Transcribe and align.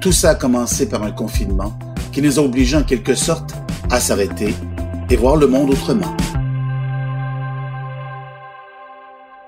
Tout 0.00 0.12
ça 0.12 0.30
a 0.30 0.34
commencé 0.34 0.88
par 0.88 1.02
un 1.02 1.10
confinement 1.10 1.72
qui 2.12 2.22
nous 2.22 2.38
a 2.38 2.42
obligés 2.42 2.76
en 2.76 2.82
quelque 2.82 3.14
sorte 3.14 3.54
à 3.90 3.98
s'arrêter 3.98 4.54
et 5.10 5.16
voir 5.16 5.36
le 5.36 5.46
monde 5.46 5.70
autrement. 5.70 6.14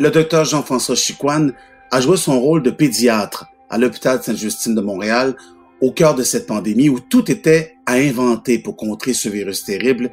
Le 0.01 0.11
docteur 0.11 0.45
Jean-François 0.45 0.95
Chicoine 0.95 1.53
a 1.91 2.01
joué 2.01 2.17
son 2.17 2.41
rôle 2.41 2.63
de 2.63 2.71
pédiatre 2.71 3.47
à 3.69 3.79
l'hôpital 3.79 4.23
Sainte-Justine 4.23 4.75
de 4.75 4.81
Montréal 4.81 5.37
au 5.81 5.93
cœur 5.93 6.15
de 6.15 6.23
cette 6.23 6.47
pandémie 6.47 6.89
où 6.89 6.99
tout 6.99 7.31
était 7.31 7.77
à 7.87 7.95
inventer 7.95 8.59
pour 8.59 8.77
contrer 8.77 9.13
ce 9.13 9.29
virus 9.29 9.65
terrible 9.65 10.11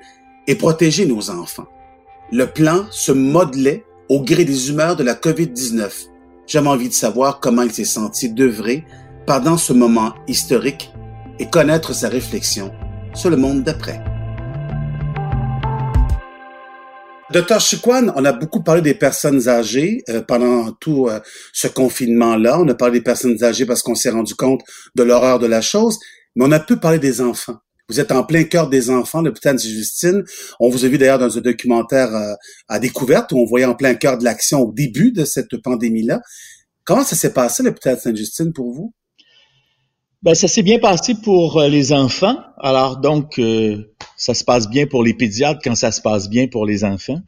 et 0.47 0.55
protéger 0.55 1.05
nos 1.05 1.29
enfants. 1.29 1.67
Le 2.31 2.45
plan 2.45 2.85
se 2.91 3.11
modelait 3.11 3.83
au 4.09 4.21
gré 4.21 4.45
des 4.45 4.69
humeurs 4.69 4.95
de 4.95 5.03
la 5.03 5.13
COVID-19. 5.13 6.07
J'avais 6.47 6.67
envie 6.67 6.89
de 6.89 6.93
savoir 6.93 7.39
comment 7.39 7.63
il 7.63 7.71
s'est 7.71 7.85
senti 7.85 8.29
d'œuvrer 8.29 8.83
pendant 9.25 9.57
ce 9.57 9.73
moment 9.73 10.13
historique 10.27 10.91
et 11.39 11.49
connaître 11.49 11.93
sa 11.93 12.09
réflexion 12.09 12.71
sur 13.13 13.29
le 13.29 13.37
monde 13.37 13.63
d'après. 13.63 14.01
Docteur 17.31 17.59
Chiquan, 17.59 18.13
on 18.15 18.23
a 18.23 18.31
beaucoup 18.31 18.61
parlé 18.61 18.81
des 18.81 18.93
personnes 18.93 19.49
âgées 19.49 20.03
euh, 20.09 20.21
pendant 20.21 20.71
tout 20.73 21.07
euh, 21.07 21.19
ce 21.53 21.67
confinement-là. 21.67 22.61
On 22.61 22.67
a 22.69 22.75
parlé 22.75 22.99
des 22.99 23.03
personnes 23.03 23.43
âgées 23.43 23.65
parce 23.65 23.81
qu'on 23.81 23.95
s'est 23.95 24.11
rendu 24.11 24.35
compte 24.35 24.61
de 24.95 25.03
l'horreur 25.03 25.39
de 25.39 25.47
la 25.47 25.61
chose, 25.61 25.97
mais 26.35 26.45
on 26.45 26.51
a 26.51 26.59
pu 26.59 26.77
parler 26.77 26.99
des 26.99 27.21
enfants. 27.21 27.57
Vous 27.89 27.99
êtes 27.99 28.11
en 28.11 28.23
plein 28.23 28.43
cœur 28.43 28.69
des 28.69 28.89
enfants, 28.89 29.21
l'hôpital 29.21 29.55
de 29.55 29.61
Justine. 29.61 30.23
On 30.59 30.69
vous 30.69 30.85
a 30.85 30.87
vu 30.87 30.97
d'ailleurs 30.97 31.19
dans 31.19 31.35
un 31.35 31.41
documentaire 31.41 32.15
euh, 32.15 32.33
à 32.67 32.79
découverte 32.79 33.31
où 33.31 33.39
on 33.39 33.45
voyait 33.45 33.65
en 33.65 33.75
plein 33.75 33.95
cœur 33.95 34.19
de 34.19 34.23
l'action 34.23 34.61
au 34.61 34.71
début 34.71 35.11
de 35.11 35.25
cette 35.25 35.57
pandémie-là. 35.61 36.21
Comment 36.83 37.03
ça 37.03 37.15
s'est 37.15 37.33
passé, 37.33 37.63
l'hôpital 37.63 37.99
Sainte-Justine, 37.99 38.53
pour 38.53 38.71
vous? 38.71 38.93
Ben, 40.25 40.33
ça 40.33 40.47
s'est 40.47 40.63
bien 40.63 40.79
passé 40.79 41.13
pour 41.13 41.59
euh, 41.61 41.67
les 41.67 41.93
enfants. 41.93 42.35
Alors 42.57 42.97
donc, 42.97 43.37
euh, 43.37 43.94
ça 44.17 44.33
se 44.33 44.43
passe 44.43 44.69
bien 44.69 44.85
pour 44.87 45.03
les 45.03 45.13
pédiatres 45.13 45.59
quand 45.63 45.75
ça 45.75 45.91
se 45.91 46.01
passe 46.01 46.29
bien 46.29 46.47
pour 46.47 46.65
les 46.65 46.83
enfants. 46.83 47.21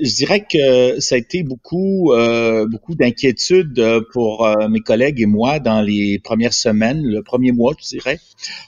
Je 0.00 0.14
dirais 0.14 0.46
que 0.50 1.00
ça 1.00 1.14
a 1.16 1.18
été 1.18 1.42
beaucoup, 1.42 2.12
euh, 2.12 2.66
beaucoup 2.66 2.94
d'inquiétude 2.94 3.82
pour 4.12 4.48
mes 4.68 4.80
collègues 4.80 5.20
et 5.20 5.26
moi 5.26 5.58
dans 5.58 5.80
les 5.80 6.18
premières 6.18 6.54
semaines, 6.54 7.02
le 7.02 7.22
premier 7.22 7.52
mois, 7.52 7.74
je 7.80 7.88
dirais, 7.88 8.18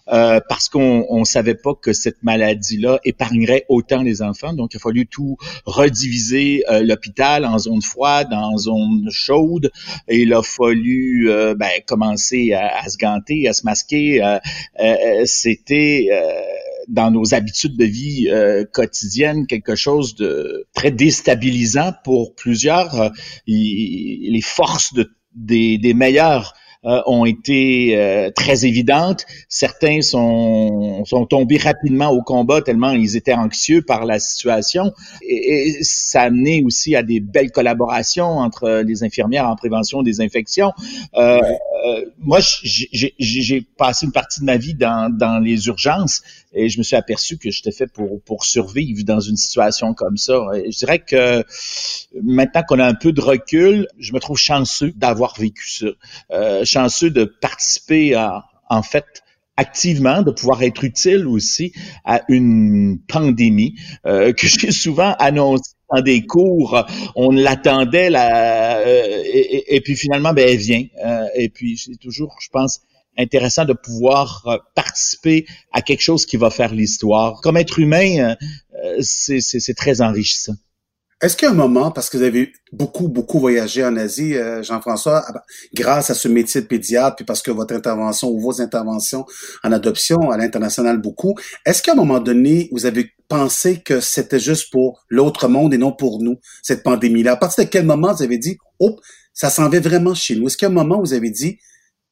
parce 0.07 0.69
qu'on 0.69 1.07
on 1.09 1.25
savait 1.25 1.55
pas 1.55 1.75
que 1.75 1.93
cette 1.93 2.23
maladie-là 2.23 3.01
épargnerait 3.05 3.65
autant 3.69 4.03
les 4.03 4.23
enfants. 4.23 4.53
Donc, 4.53 4.75
il 4.75 4.77
a 4.77 4.81
fallu 4.81 5.07
tout 5.07 5.37
rediviser 5.65 6.63
l'hôpital 6.83 7.45
en 7.45 7.59
zone 7.59 7.83
froide, 7.83 8.29
en 8.33 8.59
zone 8.59 9.09
chaude, 9.11 9.71
et 10.09 10.23
il 10.23 10.35
a 10.35 10.43
fallu 10.43 11.31
ben, 11.57 11.71
commencer 11.87 12.53
à, 12.53 12.79
à 12.79 12.89
se 12.89 12.97
ganter, 12.97 13.49
à 13.49 13.53
se 13.53 13.65
masquer. 13.65 14.23
Euh, 14.23 14.39
euh, 14.81 15.23
c'était 15.27 16.09
euh, 16.13 16.43
dans 16.89 17.11
nos 17.11 17.35
habitudes 17.35 17.77
de 17.77 17.85
vie 17.85 18.29
quotidiennes 18.73 19.47
quelque 19.47 19.77
chose 19.77 20.15
de 20.15 20.67
très 20.75 20.91
déstabilisant 20.91 21.93
pour 22.05 22.35
plusieurs. 22.35 23.11
les 23.47 24.41
forces 24.43 24.93
de, 24.95 25.11
des, 25.35 25.95
meilleurs 25.95 26.55
euh, 26.85 27.01
ont 27.07 27.25
été 27.25 27.97
euh, 27.97 28.31
très 28.31 28.65
évidentes. 28.67 29.25
Certains 29.49 30.03
sont, 30.03 31.05
sont 31.05 31.27
tombés 31.27 31.59
rapidement 31.59 32.11
au 32.11 32.23
combat 32.23 32.61
tellement 32.61 32.91
ils 32.91 33.17
étaient 33.17 33.35
anxieux 33.35 33.83
par 33.83 34.05
la 34.05 34.19
situation. 34.19 34.93
Et, 35.23 35.79
ça 35.83 36.23
a 36.23 36.25
amené 36.25 36.65
aussi 36.65 36.97
à 36.97 37.05
des 37.05 37.21
belles 37.21 37.53
collaborations 37.53 38.39
entre 38.39 38.83
les 38.85 39.05
infirmières 39.05 39.49
en 39.49 39.55
prévention 39.55 40.03
des 40.03 40.21
infections. 40.21 40.73
Euh, 41.15 41.39
moi, 42.19 42.39
j'ai 42.63 43.61
passé 43.77 44.07
une 44.07 44.13
partie 44.13 44.41
de 44.41 44.45
ma 44.45 44.57
vie 44.57 44.75
dans, 44.75 45.11
dans 45.11 45.39
les 45.39 45.67
urgences 45.67 46.23
et 46.55 46.69
je 46.69 46.79
me 46.79 46.83
suis 46.83 46.97
aperçu 46.97 47.39
que 47.39 47.51
j'étais 47.51 47.73
fait 47.73 47.87
pour, 47.87 48.21
pour 48.23 48.45
survivre 48.45 49.05
dans 49.05 49.21
une 49.21 49.37
situation 49.37 49.95
comme 49.95 50.17
ça. 50.17 50.35
Je 50.55 50.77
dirais 50.77 50.99
que 50.99 51.45
maintenant 52.23 52.63
qu'on 52.67 52.79
a 52.79 52.87
un 52.87 52.95
peu 52.95 53.13
de 53.13 53.21
recul, 53.21 53.89
je 53.99 54.13
me 54.13 54.21
trouve 54.21 54.37
chanceux 54.37 54.93
d'avoir 54.93 55.39
vécu 55.39 55.71
ça. 55.71 55.87
Euh, 56.31 56.65
chanceux 56.65 57.11
de 57.11 57.25
participer 57.25 58.15
à, 58.15 58.45
en 58.69 58.83
fait, 58.83 59.05
activement, 59.57 60.23
de 60.23 60.31
pouvoir 60.31 60.63
être 60.63 60.83
utile 60.85 61.27
aussi 61.27 61.73
à 62.05 62.23
une 62.29 62.99
pandémie 63.07 63.75
euh, 64.07 64.33
que 64.33 64.47
j'ai 64.47 64.73
souvent 64.73 65.15
annoncée 65.19 65.73
dans 65.95 66.01
des 66.01 66.25
cours, 66.25 66.87
on 67.17 67.31
l'attendait 67.31 68.09
là, 68.09 68.79
euh, 68.79 69.23
et, 69.27 69.77
et, 69.77 69.81
puis 69.83 69.95
finalement, 69.95 70.33
ben 70.33 70.49
elle 70.49 70.57
vient. 70.57 70.85
Euh, 71.37 71.41
et 71.41 71.49
puis 71.49 71.79
c'est 71.79 71.97
toujours, 71.97 72.37
je 72.41 72.49
pense, 72.51 72.81
intéressant 73.19 73.65
de 73.65 73.75
pouvoir 73.75 74.43
euh, 74.47 74.57
participer 74.75 75.47
à 75.73 75.83
quelque 75.83 76.01
chose 76.01 76.27
qui 76.27 76.37
va 76.37 76.51
faire 76.51 76.75
l'histoire. 76.75 77.41
Comme 77.43 77.57
être 77.57 77.79
humain, 77.79 78.35
euh, 78.85 78.97
c'est 79.01 79.75
très 79.77 80.01
enrichissant. 80.01 80.55
Est-ce 81.23 81.37
qu'il 81.37 81.47
y 81.47 81.49
a 81.49 81.53
un 81.53 81.57
moment, 81.57 81.93
parce 81.93 82.11
que 82.11 82.17
vous 82.17 82.25
avez 82.25 82.53
beaucoup, 82.73 83.07
beaucoup 83.07 83.39
voyagé 83.39 83.85
en 83.85 83.97
Asie, 83.97 84.35
euh, 84.35 84.61
Jean-François, 84.65 85.23
ah 85.25 85.33
ben, 85.33 85.41
grâce 85.73 86.11
à 86.11 86.15
ce 86.15 86.27
métier 86.27 86.63
de 86.63 86.67
pédiatre, 86.67 87.15
puis 87.15 87.25
parce 87.25 87.43
que 87.43 87.53
votre 87.53 87.75
intervention 87.75 88.29
ou 88.29 88.41
vos 88.41 88.61
interventions 88.61 89.25
en 89.63 89.71
adoption 89.71 90.33
à 90.33 90.37
l'international 90.37 91.01
beaucoup, 91.01 91.37
est-ce 91.65 91.81
qu'à 91.81 91.93
un 91.93 91.95
moment 91.95 92.19
donné, 92.19 92.69
vous 92.73 92.87
avez 92.87 93.13
pensé 93.29 93.83
que 93.83 94.01
c'était 94.01 94.41
juste 94.41 94.73
pour 94.73 95.05
l'autre 95.09 95.47
monde 95.47 95.73
et 95.73 95.79
non 95.79 95.93
pour 95.93 96.21
nous, 96.21 96.39
cette 96.61 96.83
pandémie-là? 96.83 97.35
À 97.35 97.37
partir 97.37 97.67
de 97.67 97.71
quel 97.71 97.87
moment 97.87 98.13
vous 98.13 98.25
avez 98.25 98.39
dit, 98.39 98.59
oh, 98.81 98.99
ça 99.33 99.51
s'en 99.51 99.69
va 99.69 99.81
vraiment 99.81 100.15
chez 100.15 100.37
nous? 100.37 100.47
Est-ce 100.47 100.65
a 100.65 100.69
un 100.69 100.73
moment 100.73 101.01
vous 101.01 101.15
avez 101.15 101.31
dit, 101.31 101.59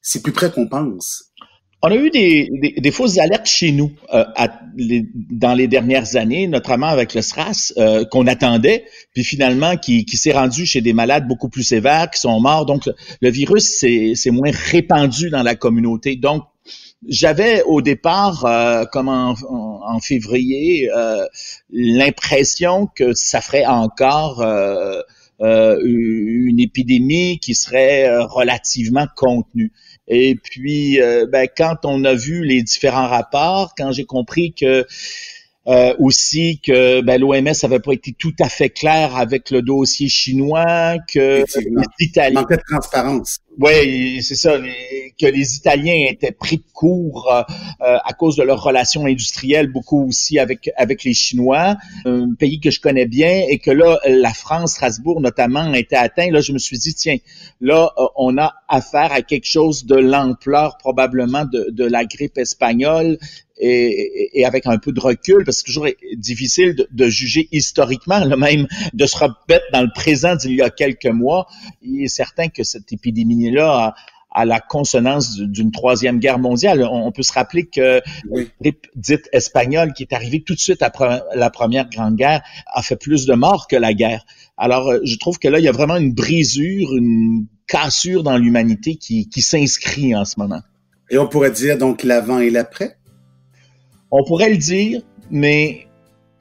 c'est 0.01 0.21
plus 0.21 0.31
près 0.31 0.51
qu'on 0.51 0.67
pense? 0.67 1.31
On 1.83 1.89
a 1.89 1.95
eu 1.95 2.11
des, 2.11 2.91
fausses 2.91 3.17
alertes 3.17 3.47
chez 3.47 3.71
nous 3.71 3.91
euh, 4.13 4.23
dans 5.31 5.55
les 5.55 5.67
dernières 5.67 6.15
années, 6.15 6.45
notamment 6.45 6.87
avec 6.87 7.15
le 7.15 7.23
SRAS, 7.23 7.73
euh, 7.77 8.05
qu'on 8.05 8.27
attendait, 8.27 8.85
puis 9.15 9.23
finalement 9.23 9.77
qui, 9.77 10.05
s'est 10.13 10.31
rendu 10.31 10.67
chez 10.67 10.81
des 10.81 10.93
malades 10.93 11.27
beaucoup 11.27 11.49
plus 11.49 11.63
sévères, 11.63 12.11
qui 12.11 12.19
sont 12.19 12.39
morts. 12.39 12.67
Donc, 12.67 12.87
le, 13.19 13.29
virus 13.31 13.79
s'est 13.79 14.15
moins 14.31 14.51
répandu 14.53 15.31
dans 15.31 15.41
la 15.41 15.55
communauté. 15.55 16.15
Donc, 16.17 16.43
j'avais 17.07 17.63
au 17.63 17.81
départ, 17.81 18.45
euh, 18.45 18.85
comme 18.85 19.09
en, 19.09 19.33
en 19.49 19.99
février, 19.99 20.87
l'impression 21.71 22.89
que 22.95 23.13
ça 23.13 23.41
ferait 23.41 23.65
encore 23.65 24.43
une 25.39 26.40
épidémie 26.71 27.39
qui 27.39 27.55
serait 27.55 28.17
relativement 28.17 29.07
contenue. 29.15 29.71
Et 30.13 30.35
puis, 30.35 31.01
euh, 31.01 31.25
ben, 31.25 31.47
quand 31.55 31.77
on 31.85 32.03
a 32.03 32.13
vu 32.13 32.43
les 32.43 32.61
différents 32.63 33.07
rapports, 33.07 33.73
quand 33.77 33.93
j'ai 33.93 34.03
compris 34.03 34.53
que 34.53 34.85
euh, 35.67 35.93
aussi 35.99 36.59
que 36.59 37.01
ben, 37.01 37.21
l'OMS 37.21 37.53
n'avait 37.63 37.79
pas 37.79 37.93
été 37.93 38.11
tout 38.11 38.33
à 38.41 38.49
fait 38.49 38.69
clair 38.69 39.15
avec 39.15 39.51
le 39.51 39.61
dossier 39.61 40.09
chinois, 40.09 40.95
que 41.07 41.45
les 41.55 41.85
Italiens... 41.99 42.45
de 42.49 42.57
transparence. 42.67 43.39
Oui, 43.59 44.23
c'est 44.23 44.35
ça, 44.35 44.57
que 45.19 45.25
les 45.25 45.55
Italiens 45.55 46.05
étaient 46.09 46.31
pris 46.31 46.57
de 46.57 46.63
court 46.73 47.31
euh, 47.31 47.43
à 47.79 48.13
cause 48.13 48.37
de 48.37 48.43
leurs 48.43 48.63
relations 48.63 49.05
industrielles, 49.05 49.67
beaucoup 49.67 50.07
aussi 50.07 50.39
avec 50.39 50.71
avec 50.77 51.03
les 51.03 51.13
Chinois, 51.13 51.75
un 52.05 52.33
pays 52.33 52.59
que 52.59 52.71
je 52.71 52.79
connais 52.79 53.05
bien, 53.05 53.43
et 53.49 53.59
que 53.59 53.71
là, 53.71 53.99
la 54.07 54.33
France, 54.33 54.71
Strasbourg 54.71 55.19
notamment, 55.19 55.73
était 55.73 55.97
atteint. 55.97 56.31
Là, 56.31 56.39
je 56.39 56.53
me 56.53 56.59
suis 56.59 56.77
dit, 56.77 56.93
tiens, 56.93 57.17
là, 57.59 57.91
euh, 57.97 58.05
on 58.15 58.37
a 58.37 58.53
affaire 58.69 59.11
à 59.11 59.21
quelque 59.21 59.47
chose 59.47 59.85
de 59.85 59.95
l'ampleur 59.95 60.77
probablement 60.77 61.45
de, 61.45 61.67
de 61.71 61.83
la 61.83 62.05
grippe 62.05 62.37
espagnole 62.37 63.17
et, 63.61 64.39
et, 64.39 64.45
avec 64.45 64.65
un 64.65 64.77
peu 64.79 64.91
de 64.91 64.99
recul, 64.99 65.43
parce 65.45 65.61
que 65.61 65.71
c'est 65.71 65.73
toujours 65.73 65.87
difficile 66.15 66.75
de, 66.75 66.87
de, 66.91 67.09
juger 67.09 67.47
historiquement, 67.51 68.25
le 68.25 68.35
même 68.35 68.67
de 68.93 69.05
se 69.05 69.17
remettre 69.17 69.65
dans 69.71 69.81
le 69.81 69.91
présent 69.93 70.35
d'il 70.35 70.55
y 70.55 70.61
a 70.61 70.71
quelques 70.71 71.05
mois. 71.05 71.47
Il 71.83 72.03
est 72.03 72.07
certain 72.07 72.49
que 72.49 72.63
cette 72.63 72.91
épidémie-là 73.47 73.95
à 74.33 74.45
la 74.45 74.61
consonance 74.61 75.37
d'une 75.37 75.71
troisième 75.71 76.19
guerre 76.19 76.39
mondiale. 76.39 76.87
On, 76.89 77.11
peut 77.11 77.23
se 77.23 77.33
rappeler 77.33 77.65
que 77.65 78.01
oui. 78.29 78.49
dite 78.95 79.27
espagnole, 79.33 79.93
qui 79.93 80.03
est 80.03 80.13
arrivée 80.13 80.41
tout 80.41 80.55
de 80.55 80.59
suite 80.59 80.81
après 80.81 81.21
la 81.35 81.49
première 81.49 81.89
grande 81.89 82.15
guerre, 82.15 82.41
a 82.73 82.81
fait 82.81 82.95
plus 82.95 83.25
de 83.25 83.33
morts 83.33 83.67
que 83.67 83.75
la 83.75 83.93
guerre. 83.93 84.25
Alors, 84.57 84.89
euh, 84.89 84.99
je 85.03 85.17
trouve 85.17 85.37
que 85.37 85.49
là, 85.49 85.59
il 85.59 85.65
y 85.65 85.67
a 85.67 85.73
vraiment 85.73 85.97
une 85.97 86.13
brisure, 86.13 86.95
une 86.95 87.47
cassure 87.67 88.23
dans 88.23 88.37
l'humanité 88.37 88.95
qui, 88.95 89.27
qui 89.27 89.41
s'inscrit 89.41 90.15
en 90.15 90.23
ce 90.23 90.35
moment. 90.37 90.61
Et 91.09 91.17
on 91.17 91.27
pourrait 91.27 91.51
dire 91.51 91.77
donc 91.77 92.03
l'avant 92.03 92.39
et 92.39 92.49
l'après? 92.49 92.97
On 94.11 94.23
pourrait 94.23 94.49
le 94.49 94.57
dire, 94.57 95.01
mais 95.29 95.87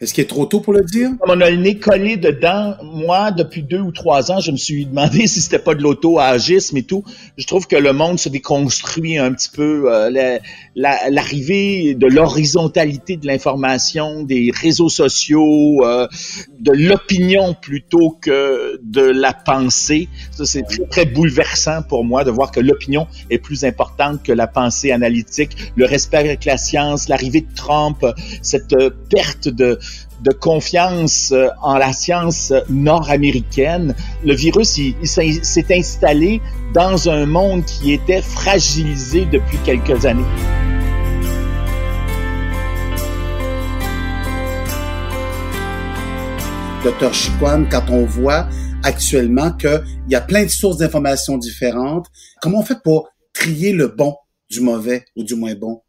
est-ce 0.01 0.15
qu'il 0.15 0.25
est 0.25 0.29
trop 0.29 0.47
tôt 0.47 0.61
pour 0.61 0.73
le 0.73 0.81
dire? 0.81 1.11
On 1.29 1.41
a 1.43 1.51
le 1.51 1.57
nez 1.57 1.79
collé 1.79 2.17
dedans, 2.17 2.75
moi, 2.83 3.33
depuis 3.33 3.63
deux 3.63 3.81
ou 3.81 3.93
trois 3.93 4.33
ans, 4.33 4.41
je 4.41 4.51
me 4.51 4.57
suis 4.57 4.87
demandé 4.87 5.27
si 5.27 5.43
c'était 5.43 5.59
pas 5.59 5.75
de 5.75 5.83
l'auto-agisme 5.83 6.79
et 6.79 6.85
tout. 6.85 7.05
Je 7.37 7.47
trouve 7.47 7.67
que 7.67 7.77
le 7.77 7.93
monde 7.93 8.19
se 8.19 8.31
déconstruit 8.31 9.19
un 9.19 9.31
petit 9.35 9.51
peu. 9.51 9.93
Euh, 9.93 10.39
l'arrivée 10.75 11.95
de 11.95 12.07
l'horizontalité 12.07 13.19
de 13.19 13.27
l'information, 13.27 14.23
des 14.23 14.51
réseaux 14.59 14.89
sociaux, 14.89 15.85
euh, 15.85 16.09
de 16.59 16.73
l'opinion 16.73 17.53
plutôt 17.53 18.17
que 18.23 18.81
de 18.83 19.03
la 19.03 19.35
pensée. 19.35 20.09
Ça, 20.31 20.47
c'est 20.47 20.63
très, 20.63 20.87
très 20.87 21.05
bouleversant 21.05 21.83
pour 21.83 22.05
moi 22.05 22.25
de 22.25 22.31
voir 22.31 22.53
que 22.53 22.61
l'opinion 22.61 23.07
est 23.29 23.39
plus 23.39 23.65
importante 23.65 24.23
que 24.23 24.33
la 24.33 24.47
pensée 24.47 24.93
analytique. 24.93 25.51
Le 25.77 25.85
respect 25.85 26.17
avec 26.17 26.47
la 26.47 26.57
science, 26.57 27.09
l'arrivée 27.09 27.43
de 27.43 27.55
Trump, 27.55 28.07
cette 28.41 28.73
euh, 28.73 28.89
perte 29.11 29.49
de 29.49 29.79
de 30.21 30.33
confiance 30.33 31.33
euh, 31.33 31.49
en 31.63 31.77
la 31.79 31.93
science 31.93 32.53
nord-américaine. 32.69 33.95
Le 34.25 34.35
virus, 34.35 34.79
il, 34.79 34.95
s'est 35.07 35.67
installé 35.71 36.41
dans 36.75 37.09
un 37.09 37.27
monde 37.27 37.65
qui 37.65 37.93
était 37.93 38.23
fragilisé 38.23 39.25
depuis 39.25 39.59
quelques 39.65 40.05
années. 40.05 40.25
Docteur 46.85 47.13
Chiquan, 47.13 47.65
quand 47.71 47.91
on 47.91 48.07
voit 48.07 48.49
actuellement 48.83 49.53
qu'il 49.53 49.83
y 50.09 50.15
a 50.15 50.21
plein 50.21 50.45
de 50.45 50.49
sources 50.49 50.79
d'informations 50.79 51.37
différentes, 51.37 52.07
comment 52.41 52.61
on 52.61 52.65
fait 52.65 52.83
pour 52.83 53.11
trier 53.35 53.73
le 53.73 53.89
bon 53.89 54.17
du 54.51 54.61
mauvais 54.61 55.05
ou 55.15 55.23
du 55.23 55.35
moins 55.35 55.55
bon? 55.55 55.83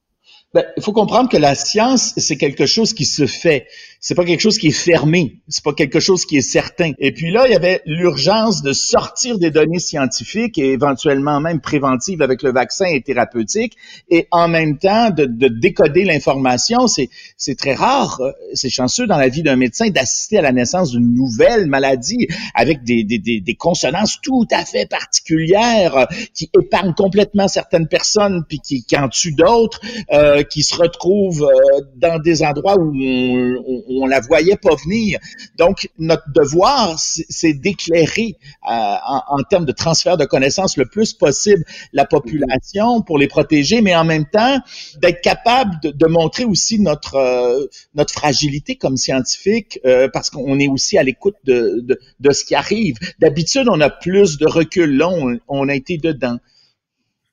Ben, 0.54 0.66
il 0.76 0.84
faut 0.84 0.92
comprendre 0.92 1.30
que 1.30 1.38
la 1.38 1.56
science, 1.56 2.14
c'est 2.18 2.36
quelque 2.36 2.66
chose 2.66 2.94
qui 2.94 3.06
se 3.06 3.26
fait. 3.26 3.68
C'est 4.04 4.16
pas 4.16 4.26
quelque 4.26 4.42
chose 4.42 4.58
qui 4.58 4.68
est 4.68 4.72
fermé. 4.72 5.42
C'est 5.48 5.64
pas 5.64 5.74
quelque 5.74 6.00
chose 6.00 6.26
qui 6.26 6.38
est 6.38 6.42
certain. 6.42 6.92
Et 6.98 7.12
puis 7.14 7.32
là, 7.32 7.46
il 7.48 7.52
y 7.52 7.56
avait 7.56 7.82
l'urgence 7.86 8.64
de 8.64 8.74
sortir 8.74 9.38
des 9.38 9.52
données 9.52 9.78
scientifiques 9.78 10.58
et 10.58 10.72
éventuellement 10.72 11.40
même 11.40 11.62
préventives 11.62 12.24
avec 12.24 12.42
le 12.42 12.52
vaccin 12.52 12.86
et 12.86 13.02
thérapeutique 13.02 13.78
et 14.10 14.28
en 14.32 14.48
même 14.48 14.80
temps 14.80 15.12
de, 15.12 15.26
de 15.26 15.48
décoder 15.48 16.04
l'information. 16.04 16.88
C'est, 16.88 17.10
c'est 17.38 17.56
très 17.56 17.76
rare. 17.76 18.20
Euh, 18.22 18.32
c'est 18.56 18.72
chanceux 18.72 19.06
dans 19.06 19.18
la 19.18 19.30
vie 19.30 19.44
d'un 19.44 19.56
médecin 19.56 19.90
d'assister 19.92 20.40
à 20.40 20.42
la 20.42 20.52
naissance 20.52 20.92
d'une 20.92 21.14
nouvelle 21.14 21.68
maladie 21.68 22.28
avec 22.56 22.84
des, 22.84 23.04
des, 23.04 23.20
des, 23.20 23.40
des 23.40 23.56
consonances 23.56 24.20
tout 24.22 24.48
à 24.52 24.66
fait 24.66 24.90
particulières 24.90 25.96
euh, 25.96 26.06
qui 26.34 26.50
épargnent 26.60 26.96
complètement 26.96 27.48
certaines 27.48 27.88
personnes 27.88 28.44
puis 28.50 28.60
qui, 28.60 28.84
qui 28.84 28.98
en 28.98 29.10
tuent 29.10 29.36
d'autres. 29.36 29.80
Euh, 30.12 30.44
qui 30.44 30.64
se 30.64 30.76
retrouvent 30.76 31.44
euh, 31.44 31.82
dans 31.96 32.20
des 32.20 32.44
endroits 32.44 32.76
où 32.78 32.92
on, 32.94 33.84
on, 33.88 33.91
la 34.08 34.20
voyait 34.20 34.58
pas 34.58 34.76
venir. 34.84 35.20
Donc, 35.58 35.90
notre 35.98 36.30
devoir, 36.34 36.96
c'est 36.98 37.54
d'éclairer 37.54 38.38
euh, 38.70 38.72
en, 38.72 39.44
termes 39.50 39.66
de 39.66 39.72
transfert 39.72 40.18
de 40.18 40.26
connaissances 40.26 40.78
le 40.78 40.86
plus 40.86 41.14
possible 41.14 41.64
la 41.94 42.06
population 42.06 43.02
pour 43.02 43.18
les 43.18 43.28
protéger, 43.28 43.82
mais 43.82 43.96
en 43.96 44.04
même 44.04 44.26
temps 44.26 44.60
d'être 45.02 45.22
capable 45.22 45.80
de, 45.84 46.08
montrer 46.08 46.44
aussi 46.44 46.80
notre 46.80 47.70
notre 47.96 48.14
fragilité 48.14 48.76
comme 48.76 48.98
scientifique, 48.98 49.80
parce 50.14 50.30
qu'on 50.30 50.60
est 50.60 50.68
aussi 50.68 50.98
à 50.98 51.04
l'écoute 51.04 51.36
de, 51.46 51.80
de, 51.82 52.00
de, 52.20 52.32
ce 52.32 52.44
qui 52.44 52.56
arrive. 52.56 52.96
D'habitude, 53.20 53.68
on 53.70 53.80
a 53.80 53.90
plus 53.90 54.38
de 54.38 54.46
recul. 54.46 54.98
Là, 54.98 55.10
on, 55.10 55.40
on 55.48 55.70
a 55.70 55.76
été 55.76 55.98
dedans. 55.98 56.38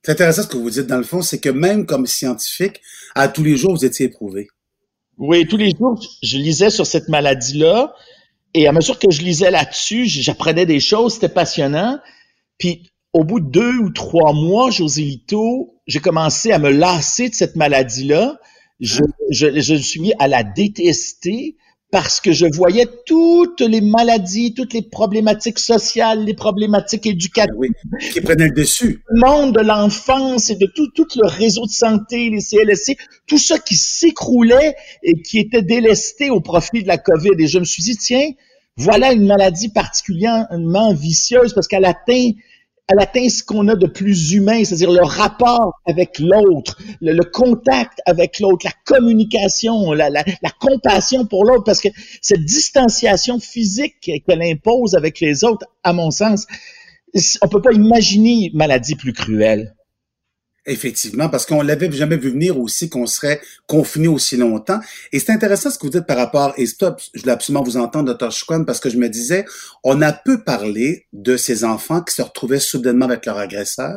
C'est 0.03 0.13
intéressant 0.13 0.43
ce 0.43 0.49
que 0.49 0.57
vous 0.57 0.71
dites 0.71 0.87
dans 0.87 0.97
le 0.97 1.03
fond, 1.03 1.23
c'est 1.23 1.39
que 1.39 1.49
même 1.49 1.85
comme 1.85 2.07
scientifique, 2.07 2.81
à 3.15 3.29
tous 3.29 3.43
les 3.43 3.57
jours, 3.57 3.75
vous 3.75 3.85
étiez 3.85 4.07
éprouvé. 4.07 4.49
Oui, 5.19 5.47
tous 5.47 5.57
les 5.57 5.71
jours, 5.71 6.01
je 6.23 6.39
lisais 6.39 6.71
sur 6.71 6.87
cette 6.87 7.09
maladie-là. 7.09 7.95
Et 8.55 8.67
à 8.67 8.73
mesure 8.73 8.99
que 8.99 9.11
je 9.11 9.23
lisais 9.23 9.51
là-dessus, 9.51 10.07
j'apprenais 10.07 10.65
des 10.65 10.81
choses, 10.81 11.15
c'était 11.15 11.29
passionnant. 11.29 11.99
Puis 12.59 12.89
au 13.13 13.25
bout 13.25 13.41
de 13.41 13.51
deux 13.51 13.75
ou 13.79 13.91
trois 13.91 14.33
mois, 14.33 14.71
José 14.71 15.03
Lito, 15.03 15.75
j'ai 15.87 16.01
commencé 16.01 16.53
à 16.53 16.59
me 16.59 16.71
lasser 16.71 17.29
de 17.29 17.35
cette 17.35 17.57
maladie-là. 17.57 18.39
Je, 18.81 19.03
je, 19.31 19.61
je 19.61 19.75
me 19.75 19.79
suis 19.79 20.01
mis 20.01 20.13
à 20.19 20.29
la 20.29 20.45
détester 20.45 21.57
parce 21.91 22.21
que 22.21 22.33
je 22.33 22.45
voyais 22.53 22.87
toutes 23.07 23.63
les 23.63 23.81
maladies, 23.81 24.53
toutes 24.53 24.75
les 24.75 24.83
problématiques 24.83 25.59
sociales, 25.59 26.25
les 26.25 26.35
problématiques 26.35 27.07
éducatives. 27.07 27.55
Ah 27.55 27.59
oui, 27.59 27.71
qui 28.13 28.21
prenaient 28.21 28.49
le 28.49 28.55
dessus. 28.55 29.03
Le 29.09 29.21
monde 29.21 29.55
de 29.55 29.63
l'enfance 29.63 30.51
et 30.51 30.57
de 30.57 30.67
tout, 30.67 30.89
tout 30.95 31.07
le 31.17 31.27
réseau 31.27 31.65
de 31.65 31.71
santé, 31.71 32.29
les 32.29 32.41
CLSC, 32.41 32.97
tout 33.27 33.39
ça 33.39 33.59
qui 33.59 33.75
s'écroulait 33.75 34.77
et 35.03 35.23
qui 35.23 35.39
était 35.39 35.63
délesté 35.63 36.29
au 36.29 36.41
profit 36.41 36.83
de 36.83 36.89
la 36.89 36.99
COVID. 36.99 37.31
Et 37.39 37.47
je 37.47 37.59
me 37.59 37.65
suis 37.65 37.83
dit, 37.83 37.97
tiens, 37.97 38.31
voilà 38.77 39.13
une 39.13 39.27
maladie 39.27 39.71
particulièrement 39.71 40.93
vicieuse 40.93 41.55
parce 41.55 41.69
qu'elle 41.69 41.87
atteint 41.87 42.31
elle 42.89 43.01
atteint 43.01 43.29
ce 43.29 43.43
qu'on 43.43 43.69
a 43.69 43.75
de 43.75 43.87
plus 43.87 44.33
humain, 44.33 44.65
c'est-à-dire 44.65 44.91
le 44.91 45.05
rapport 45.05 45.79
avec 45.87 46.19
l'autre, 46.19 46.79
le, 47.03 47.23
contact 47.23 48.01
avec 48.07 48.41
l'autre, 48.41 48.65
la 48.65 48.73
communication, 48.87 49.93
la, 49.93 50.11
compassion 50.59 51.27
pour 51.27 51.45
l'autre, 51.45 51.65
parce 51.65 51.81
que 51.81 51.89
cette 52.23 52.45
distanciation 52.45 53.39
physique 53.41 53.97
qu'elle 54.01 54.43
impose 54.43 54.95
avec 54.95 55.21
les 55.21 55.45
autres, 55.45 55.67
à 55.85 55.93
mon 55.93 56.11
sens, 56.11 56.47
on 57.43 57.49
peut 57.49 57.63
pas 57.63 57.73
imaginer 57.73 58.47
une 58.51 58.57
maladie 58.57 58.95
plus 58.95 59.13
cruelle. 59.13 59.75
Effectivement, 60.71 61.31
parce 61.31 61.47
qu'on 61.47 61.63
l'avait 61.63 61.91
jamais 61.91 62.19
vu 62.19 62.29
venir 62.29 62.61
aussi 62.61 62.91
qu'on 62.91 63.07
serait 63.07 63.41
confiné 63.67 64.07
aussi 64.07 64.37
longtemps. 64.37 64.79
Et 65.13 65.19
c'est 65.19 65.33
intéressant 65.33 65.71
ce 65.71 65.79
que 65.79 65.87
vous 65.87 65.93
dites 65.93 66.07
par 66.07 66.19
rapport, 66.19 66.53
et 66.59 66.67
stop, 66.67 67.01
je 67.15 67.21
voulais 67.21 67.33
absolument 67.33 67.65
vous 67.65 67.79
entendre, 67.79 68.15
Dr. 68.15 68.31
Chouan, 68.31 68.65
parce 68.65 68.79
que 68.79 68.91
je 68.91 68.99
me 68.99 69.09
disais, 69.09 69.47
on 69.83 70.03
a 70.03 70.13
peu 70.13 70.45
parlé 70.45 71.07
de 71.15 71.39
ces 71.39 71.65
enfants 71.65 72.03
qui 72.03 72.15
se 72.15 72.21
retrouvaient 72.21 72.61
soudainement 72.61 73.07
avec 73.07 73.25
leur 73.25 73.39
agresseur, 73.39 73.97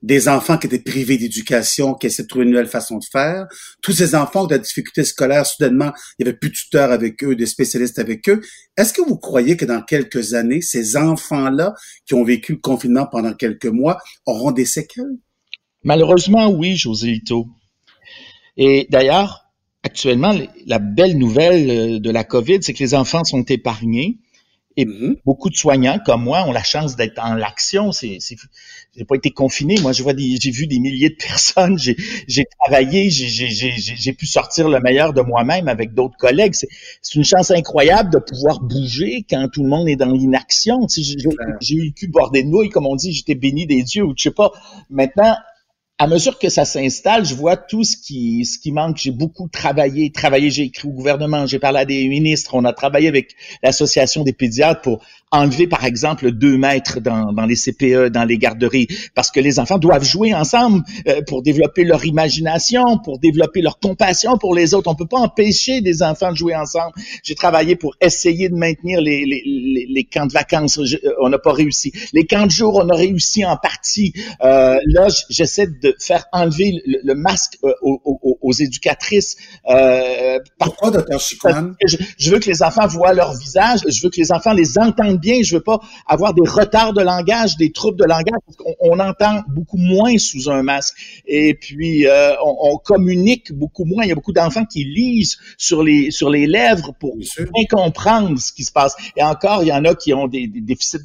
des 0.00 0.28
enfants 0.28 0.58
qui 0.58 0.68
étaient 0.68 0.78
privés 0.78 1.18
d'éducation, 1.18 1.94
qui 1.94 2.06
essaient 2.06 2.22
de 2.22 2.28
trouver 2.28 2.44
une 2.44 2.52
nouvelle 2.52 2.68
façon 2.68 2.98
de 2.98 3.04
faire, 3.10 3.48
tous 3.82 3.94
ces 3.94 4.14
enfants 4.14 4.46
qui 4.46 4.54
ont 4.54 4.56
des 4.56 4.62
difficultés 4.62 5.02
scolaires, 5.02 5.44
soudainement, 5.44 5.92
il 6.20 6.24
y 6.24 6.28
avait 6.28 6.38
plus 6.38 6.50
de 6.50 6.54
tuteurs 6.54 6.92
avec 6.92 7.24
eux, 7.24 7.34
des 7.34 7.46
spécialistes 7.46 7.98
avec 7.98 8.28
eux. 8.28 8.40
Est-ce 8.76 8.92
que 8.92 9.02
vous 9.02 9.16
croyez 9.16 9.56
que 9.56 9.64
dans 9.64 9.82
quelques 9.82 10.34
années, 10.34 10.60
ces 10.60 10.96
enfants-là 10.96 11.74
qui 12.06 12.14
ont 12.14 12.22
vécu 12.22 12.52
le 12.52 12.58
confinement 12.58 13.08
pendant 13.10 13.34
quelques 13.34 13.66
mois 13.66 13.98
auront 14.24 14.52
des 14.52 14.66
séquelles? 14.66 15.16
Malheureusement, 15.84 16.48
oui, 16.48 16.76
Joséito. 16.76 17.46
Et 18.56 18.86
d'ailleurs, 18.90 19.44
actuellement, 19.82 20.34
la 20.66 20.78
belle 20.78 21.18
nouvelle 21.18 21.70
euh, 21.70 21.98
de 22.00 22.10
la 22.10 22.24
COVID, 22.24 22.58
c'est 22.62 22.72
que 22.72 22.82
les 22.82 22.94
enfants 22.94 23.24
sont 23.24 23.42
épargnés. 23.42 24.18
Et 24.76 24.86
mm-hmm. 24.86 25.18
beaucoup 25.24 25.50
de 25.50 25.54
soignants 25.54 26.00
comme 26.04 26.24
moi 26.24 26.44
ont 26.48 26.52
la 26.52 26.64
chance 26.64 26.96
d'être 26.96 27.22
en 27.22 27.34
l'action. 27.34 27.92
C'est, 27.92 28.18
j'ai 28.96 29.04
pas 29.04 29.14
été 29.14 29.30
confiné. 29.30 29.76
Moi, 29.82 29.92
je 29.92 30.02
vois 30.02 30.14
des, 30.14 30.36
j'ai 30.40 30.50
vu 30.50 30.66
des 30.66 30.80
milliers 30.80 31.10
de 31.10 31.14
personnes. 31.18 31.78
J'ai, 31.78 31.96
j'ai 32.26 32.44
travaillé. 32.58 33.10
J'ai, 33.10 34.12
pu 34.14 34.26
sortir 34.26 34.68
le 34.68 34.80
meilleur 34.80 35.12
de 35.12 35.20
moi-même 35.20 35.68
avec 35.68 35.94
d'autres 35.94 36.16
collègues. 36.16 36.54
C'est, 36.54 36.68
une 37.14 37.24
chance 37.24 37.50
incroyable 37.50 38.10
de 38.10 38.18
pouvoir 38.18 38.60
bouger 38.60 39.24
quand 39.28 39.48
tout 39.52 39.62
le 39.62 39.68
monde 39.68 39.88
est 39.88 39.96
dans 39.96 40.10
l'inaction. 40.10 40.88
j'ai, 40.88 41.02
j'ai 41.60 41.74
eu 41.74 41.84
le 41.84 41.90
cul 41.92 42.08
bordé 42.08 42.42
de 42.42 42.48
nouilles, 42.48 42.70
comme 42.70 42.86
on 42.86 42.96
dit. 42.96 43.12
J'étais 43.12 43.36
béni 43.36 43.66
des 43.66 43.82
dieux 43.82 44.04
ou 44.04 44.14
je 44.16 44.24
sais 44.24 44.30
pas. 44.32 44.50
Maintenant, 44.90 45.36
à 46.04 46.06
mesure 46.06 46.38
que 46.38 46.50
ça 46.50 46.66
s'installe, 46.66 47.24
je 47.24 47.34
vois 47.34 47.56
tout 47.56 47.82
ce 47.82 47.96
qui, 47.96 48.46
manque. 48.72 48.98
J'ai 48.98 49.10
beaucoup 49.10 49.48
travaillé, 49.48 50.12
travaillé, 50.12 50.50
j'ai 50.50 50.64
écrit 50.64 50.86
au 50.86 50.90
gouvernement, 50.90 51.46
j'ai 51.46 51.58
parlé 51.58 51.78
à 51.78 51.86
des 51.86 52.08
ministres, 52.08 52.50
on 52.52 52.66
a 52.66 52.74
travaillé 52.74 53.08
avec 53.08 53.34
l'association 53.62 54.22
des 54.22 54.34
pédiatres 54.34 54.82
pour 54.82 55.02
enlever, 55.34 55.66
par 55.66 55.84
exemple, 55.84 56.30
deux 56.30 56.56
mètres 56.56 57.00
dans, 57.00 57.32
dans 57.32 57.46
les 57.46 57.56
CPE, 57.56 58.08
dans 58.08 58.24
les 58.24 58.38
garderies, 58.38 58.88
parce 59.14 59.30
que 59.30 59.40
les 59.40 59.58
enfants 59.58 59.78
doivent 59.78 60.04
jouer 60.04 60.34
ensemble 60.34 60.82
euh, 61.08 61.20
pour 61.26 61.42
développer 61.42 61.84
leur 61.84 62.04
imagination, 62.04 62.98
pour 62.98 63.18
développer 63.18 63.60
leur 63.60 63.78
compassion 63.78 64.38
pour 64.38 64.54
les 64.54 64.74
autres. 64.74 64.90
On 64.90 64.94
peut 64.94 65.06
pas 65.06 65.18
empêcher 65.18 65.80
des 65.80 66.02
enfants 66.02 66.30
de 66.30 66.36
jouer 66.36 66.54
ensemble. 66.54 66.92
J'ai 67.22 67.34
travaillé 67.34 67.76
pour 67.76 67.94
essayer 68.00 68.48
de 68.48 68.54
maintenir 68.54 69.00
les, 69.00 69.24
les, 69.24 69.86
les, 69.88 70.04
camps 70.04 70.26
de 70.26 70.32
vacances. 70.32 70.78
on 71.20 71.28
n'a 71.28 71.38
pas 71.38 71.52
réussi. 71.52 71.92
Les 72.12 72.26
camps 72.26 72.46
de 72.46 72.50
jour, 72.50 72.76
on 72.76 72.88
a 72.88 72.96
réussi 72.96 73.44
en 73.44 73.56
partie. 73.56 74.12
Euh, 74.42 74.78
là, 74.86 75.08
j'essaie 75.30 75.66
de 75.66 75.94
faire 75.98 76.24
enlever 76.32 76.82
le, 76.86 77.14
masque 77.14 77.58
euh, 77.64 77.72
aux, 77.82 78.38
aux, 78.40 78.52
éducatrices. 78.52 79.36
Euh, 79.68 80.38
Pourquoi, 80.58 80.90
docteur? 80.90 81.20
Je, 81.86 81.96
je 82.18 82.30
veux 82.30 82.38
que 82.38 82.48
les 82.48 82.62
enfants 82.62 82.86
voient 82.86 83.14
leur 83.14 83.34
visage. 83.34 83.80
Je 83.88 84.02
veux 84.02 84.10
que 84.10 84.20
les 84.20 84.32
enfants 84.32 84.52
les 84.52 84.78
entendent 84.78 85.20
bien, 85.24 85.42
je 85.42 85.56
veux 85.56 85.62
pas 85.62 85.80
avoir 86.06 86.34
des 86.34 86.46
retards 86.46 86.92
de 86.92 87.02
langage, 87.02 87.56
des 87.56 87.72
troubles 87.72 87.98
de 87.98 88.04
langage, 88.04 88.38
parce 88.46 88.56
qu'on 88.56 88.74
on 88.80 89.00
entend 89.00 89.42
beaucoup 89.48 89.78
moins 89.78 90.18
sous 90.18 90.50
un 90.50 90.62
masque. 90.62 90.94
Et 91.26 91.54
puis, 91.54 92.06
euh, 92.06 92.34
on, 92.44 92.76
communique 92.76 93.52
beaucoup 93.52 93.84
moins. 93.84 94.04
Il 94.04 94.08
y 94.08 94.12
a 94.12 94.14
beaucoup 94.14 94.32
d'enfants 94.32 94.66
qui 94.66 94.84
lisent 94.84 95.38
sur 95.56 95.82
les, 95.82 96.10
sur 96.10 96.28
les 96.28 96.46
lèvres 96.46 96.92
pour 97.00 97.16
bien 97.16 97.64
comprendre 97.70 98.38
ce 98.38 98.52
qui 98.52 98.64
se 98.64 98.72
passe. 98.72 98.94
Et 99.16 99.22
encore, 99.22 99.62
il 99.62 99.68
y 99.68 99.72
en 99.72 99.84
a 99.84 99.94
qui 99.94 100.12
ont 100.12 100.28
des, 100.28 100.46
déficits 100.46 100.98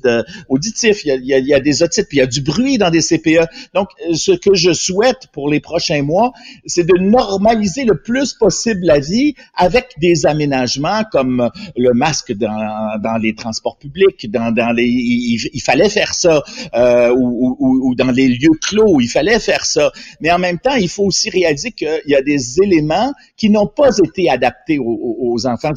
auditifs, 0.49 1.05
il 1.05 1.25
y, 1.25 1.33
a, 1.33 1.37
il 1.37 1.47
y 1.47 1.53
a 1.53 1.59
des 1.59 1.83
otites, 1.83 2.07
puis 2.09 2.17
il 2.17 2.21
y 2.21 2.23
a 2.23 2.27
du 2.27 2.41
bruit 2.41 2.77
dans 2.77 2.89
des 2.89 3.01
CPE. 3.01 3.47
Donc, 3.73 3.89
ce 4.13 4.31
que 4.31 4.53
je 4.55 4.73
souhaite 4.73 5.27
pour 5.31 5.49
les 5.49 5.61
prochains 5.61 6.03
mois, 6.03 6.33
c'est 6.65 6.85
de 6.85 6.99
normaliser 6.99 7.85
le 7.85 8.01
plus 8.01 8.33
possible 8.33 8.81
la 8.83 8.99
vie 8.99 9.35
avec 9.55 9.93
des 9.99 10.25
aménagements 10.25 11.03
comme 11.11 11.49
le 11.77 11.93
masque 11.93 12.33
dans, 12.33 12.99
dans 13.01 13.17
les 13.17 13.35
transports 13.35 13.77
publics, 13.77 14.08
dans, 14.27 14.51
dans 14.51 14.71
les, 14.71 14.87
il, 14.87 15.61
fallait 15.61 15.89
faire 15.89 16.13
ça, 16.13 16.43
euh, 16.73 17.13
ou, 17.15 17.55
ou, 17.59 17.89
ou, 17.89 17.95
dans 17.95 18.11
les 18.11 18.27
lieux 18.27 18.57
clos, 18.61 18.99
il 18.99 19.07
fallait 19.07 19.39
faire 19.39 19.65
ça. 19.65 19.91
Mais 20.21 20.31
en 20.31 20.39
même 20.39 20.59
temps, 20.59 20.75
il 20.75 20.89
faut 20.89 21.03
aussi 21.03 21.29
réaliser 21.29 21.71
qu'il 21.71 22.01
y 22.05 22.15
a 22.15 22.21
des 22.21 22.61
éléments 22.61 23.13
qui 23.37 23.49
n'ont 23.49 23.67
pas 23.67 23.89
été 24.03 24.29
adaptés 24.29 24.79
aux, 24.79 25.17
aux 25.19 25.47
enfants. 25.47 25.71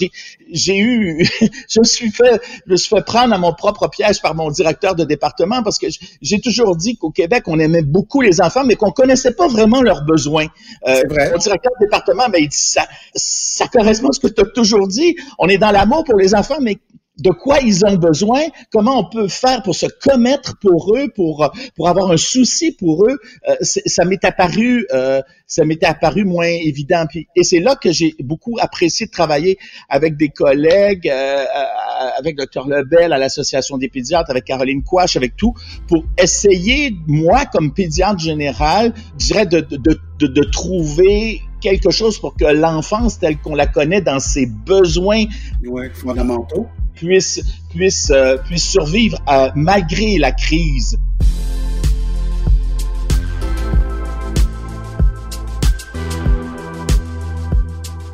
J'ai 0.50 0.78
eu, 0.78 1.24
je 1.68 1.80
me 1.80 1.84
suis 1.84 2.10
fait, 2.10 2.40
je 2.66 2.72
me 2.72 2.76
suis 2.76 2.88
fait 2.88 3.04
prendre 3.04 3.34
à 3.34 3.38
mon 3.38 3.52
propre 3.52 3.88
piège 3.88 4.20
par 4.20 4.34
mon 4.34 4.50
directeur 4.50 4.94
de 4.94 5.04
département 5.04 5.62
parce 5.62 5.78
que 5.78 5.86
j'ai 6.20 6.40
toujours 6.40 6.76
dit 6.76 6.96
qu'au 6.96 7.10
Québec, 7.10 7.44
on 7.46 7.58
aimait 7.58 7.82
beaucoup 7.82 8.20
les 8.20 8.40
enfants, 8.40 8.64
mais 8.64 8.76
qu'on 8.76 8.90
connaissait 8.90 9.32
pas 9.32 9.48
vraiment 9.48 9.82
leurs 9.82 10.04
besoins. 10.04 10.46
Euh, 10.86 11.00
vrai. 11.08 11.30
Mon 11.30 11.38
directeur 11.38 11.72
de 11.80 11.86
département, 11.86 12.28
ben, 12.28 12.38
il 12.40 12.48
dit 12.48 12.56
ça, 12.56 12.86
ça 13.14 13.66
correspond 13.68 14.08
à 14.08 14.12
ce 14.12 14.20
que 14.20 14.28
tu 14.28 14.40
as 14.40 14.46
toujours 14.46 14.88
dit. 14.88 15.16
On 15.38 15.48
est 15.48 15.58
dans 15.58 15.70
l'amour 15.70 16.04
pour 16.04 16.16
les 16.16 16.34
enfants, 16.34 16.58
mais 16.60 16.78
de 17.18 17.30
quoi 17.30 17.60
ils 17.60 17.84
ont 17.84 17.96
besoin, 17.96 18.40
comment 18.72 18.98
on 19.00 19.10
peut 19.10 19.28
faire 19.28 19.62
pour 19.62 19.74
se 19.74 19.86
commettre 19.86 20.58
pour 20.60 20.96
eux, 20.96 21.08
pour 21.14 21.50
pour 21.76 21.88
avoir 21.88 22.10
un 22.10 22.16
souci 22.16 22.72
pour 22.72 23.06
eux, 23.06 23.18
euh, 23.48 23.56
ça 23.60 24.04
m'est 24.04 24.24
apparu 24.24 24.86
euh, 24.92 25.20
ça 25.52 25.66
m'était 25.66 25.86
apparu 25.86 26.24
moins 26.24 26.46
évident. 26.46 27.04
Et 27.36 27.42
c'est 27.42 27.60
là 27.60 27.76
que 27.76 27.92
j'ai 27.92 28.14
beaucoup 28.20 28.56
apprécié 28.58 29.04
de 29.06 29.10
travailler 29.10 29.58
avec 29.90 30.16
des 30.16 30.30
collègues, 30.30 31.08
euh, 31.10 31.44
avec 32.18 32.36
Dr 32.38 32.66
Lebel 32.66 33.12
à 33.12 33.18
l'association 33.18 33.76
des 33.76 33.90
pédiatres, 33.90 34.30
avec 34.30 34.44
Caroline 34.44 34.82
Quash, 34.82 35.16
avec 35.16 35.36
tout, 35.36 35.52
pour 35.88 36.04
essayer 36.18 36.94
moi 37.06 37.44
comme 37.44 37.74
pédiatre 37.74 38.18
général, 38.18 38.94
je 39.18 39.26
dirais 39.26 39.46
de, 39.46 39.60
de, 39.60 40.00
de, 40.18 40.26
de 40.26 40.42
trouver 40.50 41.42
quelque 41.60 41.90
chose 41.90 42.18
pour 42.18 42.34
que 42.34 42.46
l'enfance 42.46 43.18
telle 43.18 43.38
qu'on 43.38 43.54
la 43.54 43.66
connaît 43.66 44.00
dans 44.00 44.20
ses 44.20 44.46
besoins 44.46 45.24
ouais, 45.64 45.90
fondamentaux 45.90 46.66
puisse, 47.02 47.40
puisse, 47.74 48.10
euh, 48.10 48.36
survivre 48.56 49.18
euh, 49.28 49.50
malgré 49.54 50.18
la 50.18 50.32
crise. 50.32 50.98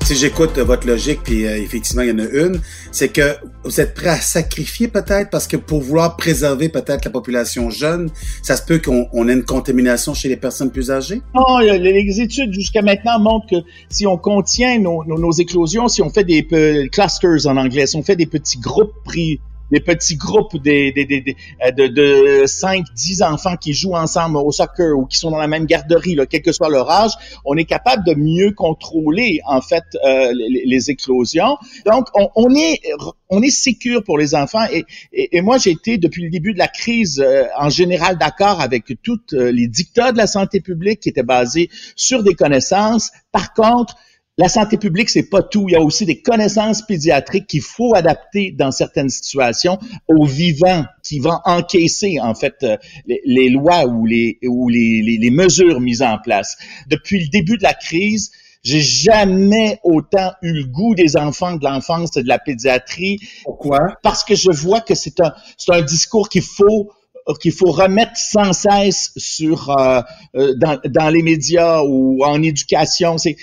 Si 0.09 0.17
j'écoute 0.17 0.59
votre 0.59 0.87
logique, 0.87 1.21
puis 1.23 1.45
euh, 1.45 1.59
effectivement, 1.59 2.01
il 2.01 2.09
y 2.09 2.13
en 2.13 2.19
a 2.19 2.31
une, 2.31 2.63
c'est 2.93 3.11
que 3.11 3.37
vous 3.65 3.79
êtes 3.79 3.93
prêt 3.93 4.09
à 4.09 4.17
sacrifier 4.17 4.89
peut-être 4.89 5.29
parce 5.29 5.47
que 5.47 5.59
pour 5.59 5.83
vouloir 5.83 6.17
préserver 6.17 6.71
peut-être 6.71 7.05
la 7.05 7.11
population 7.11 7.69
jeune, 7.69 8.09
ça 8.43 8.57
se 8.57 8.63
peut 8.63 8.79
qu'on 8.79 9.29
ait 9.29 9.35
une 9.35 9.45
contamination 9.45 10.15
chez 10.15 10.31
les 10.31 10.39
personnes 10.39 10.71
plus 10.71 10.91
âgées? 10.91 11.21
Non, 11.35 11.59
les 11.59 12.21
études 12.23 12.55
jusqu'à 12.55 12.81
maintenant 12.81 13.19
montrent 13.19 13.49
que 13.51 13.57
si 13.91 14.07
on 14.07 14.17
contient 14.17 14.79
nos, 14.79 15.05
nos, 15.05 15.33
éclosions, 15.33 15.89
si 15.89 16.01
on 16.01 16.09
fait 16.09 16.25
des 16.25 16.43
clusters 16.91 17.47
en 17.47 17.59
anglais, 17.59 17.87
si 17.87 17.97
on 17.97 18.03
fait 18.03 18.17
des 18.17 18.25
petits 18.25 18.59
groupes 18.59 18.95
pris 19.05 19.41
des 19.71 19.81
petits 19.81 20.17
groupes 20.17 20.57
des, 20.63 20.93
des, 20.93 21.05
des, 21.05 21.37
euh, 21.65 21.71
de, 21.71 21.87
de 21.87 22.47
5, 22.47 22.87
10 22.95 23.23
enfants 23.23 23.57
qui 23.57 23.73
jouent 23.75 23.97
ensemble 23.97 24.37
au 24.39 24.53
soccer 24.53 24.97
ou 24.97 25.07
qui 25.07 25.17
sont 25.17 25.31
dans 25.31 25.39
la 25.39 25.49
même 25.49 25.67
garderie, 25.67 26.15
là, 26.15 26.27
quel 26.27 26.43
que 26.43 26.53
soit 26.53 26.69
leur 26.69 26.91
âge, 26.91 27.13
on 27.45 27.57
est 27.57 27.65
capable 27.65 28.05
de 28.05 28.15
mieux 28.15 28.53
contrôler 28.53 29.41
en 29.47 29.61
fait 29.61 29.85
euh, 30.05 30.33
les, 30.35 30.65
les, 30.65 30.91
éclosions. 30.91 31.57
Donc, 31.85 32.07
on, 32.15 32.29
on 32.35 32.55
est 32.55 32.81
on 33.29 33.43
est 33.43 33.51
sécure 33.51 34.03
pour 34.05 34.17
les 34.17 34.35
enfants 34.35 34.65
et, 34.73 34.87
et, 35.13 35.43
moi 35.43 35.59
j'ai 35.59 35.71
été 35.71 35.99
depuis 35.99 36.23
le 36.23 36.31
début 36.31 36.55
de 36.55 36.59
la 36.59 36.69
crise 36.69 37.21
euh, 37.21 37.45
en 37.59 37.69
général 37.69 38.17
d'accord 38.17 38.61
avec 38.61 38.85
toutes 39.03 39.33
les 39.33 39.69
dictats 39.69 40.13
de 40.13 40.17
la 40.17 40.27
santé 40.27 40.61
publique 40.61 41.01
qui 41.01 41.11
étaient 41.11 41.23
basés 41.23 41.69
sur 41.95 42.23
des 42.23 42.35
connaissances. 42.35 43.11
Par 43.33 43.53
contre, 43.53 43.97
la 44.39 44.49
santé 44.49 44.79
publique, 44.79 45.11
c'est 45.11 45.29
pas 45.29 45.43
tout. 45.43 45.67
Il 45.69 45.73
y 45.73 45.77
a 45.77 45.83
aussi 45.83 46.07
des 46.07 46.23
connaissances 46.23 46.87
pédiatriques 46.87 47.49
qu'il 47.49 47.61
faut 47.61 47.95
adapter 47.97 48.53
dans 48.53 48.71
certaines 48.71 49.09
situations 49.09 49.79
aux 50.07 50.25
vivants 50.25 50.85
qui 51.03 51.19
vont 51.19 51.39
encaisser, 51.45 52.21
en 52.21 52.35
fait, 52.37 52.55
euh, 52.63 52.77
les, 53.05 53.51
lois 53.51 53.87
ou, 53.87 54.07
les, 54.07 54.39
ou 54.47 54.69
les, 54.69 55.03
les, 55.03 55.31
mesures 55.31 55.81
mises 55.81 56.03
en 56.03 56.19
place. 56.19 56.57
Depuis 56.87 57.21
le 57.21 57.29
début 57.29 57.59
de 57.59 57.65
la 57.65 57.75
crise, 57.75 58.31
j'ai 58.63 58.81
jamais 58.81 59.81
autant 59.83 60.33
eu 60.43 60.53
le 60.53 60.65
goût 60.67 60.95
des 60.95 61.17
enfants 61.17 61.57
de 61.57 61.65
l'enfance 61.65 62.17
et 62.17 62.23
de 62.23 62.29
la 62.29 62.39
pédiatrie. 62.39 63.19
Pourquoi? 63.43 63.97
Parce 64.05 64.23
que 64.23 64.37
je 64.37 64.51
vois 64.53 64.81
que 64.81 64.95
c'est 64.95 65.21
un, 65.21 65.33
c'est 65.57 65.75
un 65.75 65.83
discours 65.83 66.29
qu'il 66.29 66.43
faut 66.43 66.93
qu'il 67.37 67.53
faut 67.53 67.71
remettre 67.71 68.17
sans 68.17 68.53
cesse 68.53 69.13
sur 69.17 69.71
euh, 69.79 70.01
euh, 70.37 70.55
dans, 70.57 70.79
dans 70.87 71.11
les 71.11 71.23
médias 71.23 71.83
ou 71.83 72.25
en 72.25 72.43
éducation. 72.43 73.19
C'est, 73.19 73.37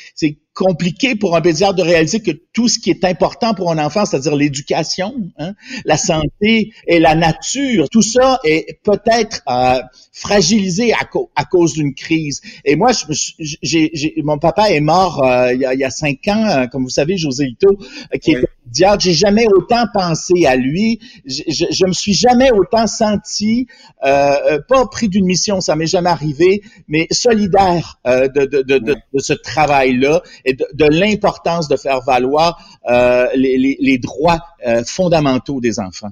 compliqué 0.56 1.16
pour 1.16 1.36
un 1.36 1.42
pédiatre 1.42 1.76
de 1.76 1.82
réaliser 1.84 2.22
que 2.22 2.32
tout 2.54 2.70
ce 2.70 2.80
qui 2.80 2.90
est 2.90 3.04
important 3.04 3.54
pour 3.54 3.72
un 3.72 3.78
enfant, 3.78 4.06
c'est-à-dire 4.06 4.38
l'éducation, 4.38 5.14
hein, 5.38 5.54
la 5.84 5.98
santé 5.98 6.72
et 6.88 7.00
la 7.00 7.14
nature, 7.14 7.90
tout 7.90 8.02
ça 8.02 8.40
est 8.46 8.80
peut-être 8.84 9.42
euh, 9.50 9.82
fragilisé 10.14 10.94
à, 10.94 11.00
à 11.36 11.44
cause 11.44 11.74
d'une 11.74 11.94
crise. 11.94 12.42
Et 12.64 12.78
moi, 12.78 12.92
j'ai, 13.40 14.14
mon 14.24 14.40
papa 14.40 14.72
est 14.72 14.80
mort 14.80 15.22
euh, 15.24 15.54
il, 15.54 15.60
y 15.60 15.66
a, 15.66 15.74
il, 15.74 15.80
y 15.82 15.84
a, 15.84 15.90
cinq 15.90 16.26
ans, 16.30 16.48
euh, 16.48 16.68
comme 16.68 16.84
vous 16.84 16.90
savez, 16.90 17.18
José 17.18 17.48
Ito, 17.48 17.78
qui 18.22 18.32
est 18.32 18.46
J'ai 19.00 19.14
jamais 19.14 19.48
autant 19.48 19.86
pensé 19.94 20.46
à 20.46 20.56
lui. 20.56 21.00
Je, 21.26 21.44
je, 21.48 21.66
je 21.72 21.86
me 21.86 21.94
suis 21.94 22.14
jamais 22.14 22.52
autant 22.52 22.88
senti, 22.88 23.68
euh, 24.04 24.60
pas 24.68 24.86
pris 24.88 25.10
d'une 25.10 25.26
mission, 25.26 25.62
ça 25.62 25.76
m'est 25.76 25.86
jamais 25.88 26.10
arrivé, 26.10 26.62
mais 26.88 27.08
solidaire 27.12 28.00
de, 28.06 28.28
de, 28.28 28.62
de, 28.62 28.78
de, 28.78 28.96
de 29.14 29.20
ce 29.20 29.34
travail-là 29.34 30.22
et 30.44 30.54
de, 30.54 30.66
de 30.74 30.86
l'importance 30.86 31.68
de 31.68 31.78
faire 31.78 32.02
valoir 32.02 32.60
euh, 32.90 33.28
les, 33.36 33.58
les, 33.58 33.78
les, 33.80 33.98
droits 33.98 34.42
euh, 34.66 34.84
fondamentaux 34.86 35.60
des 35.62 35.80
enfants. 35.80 36.12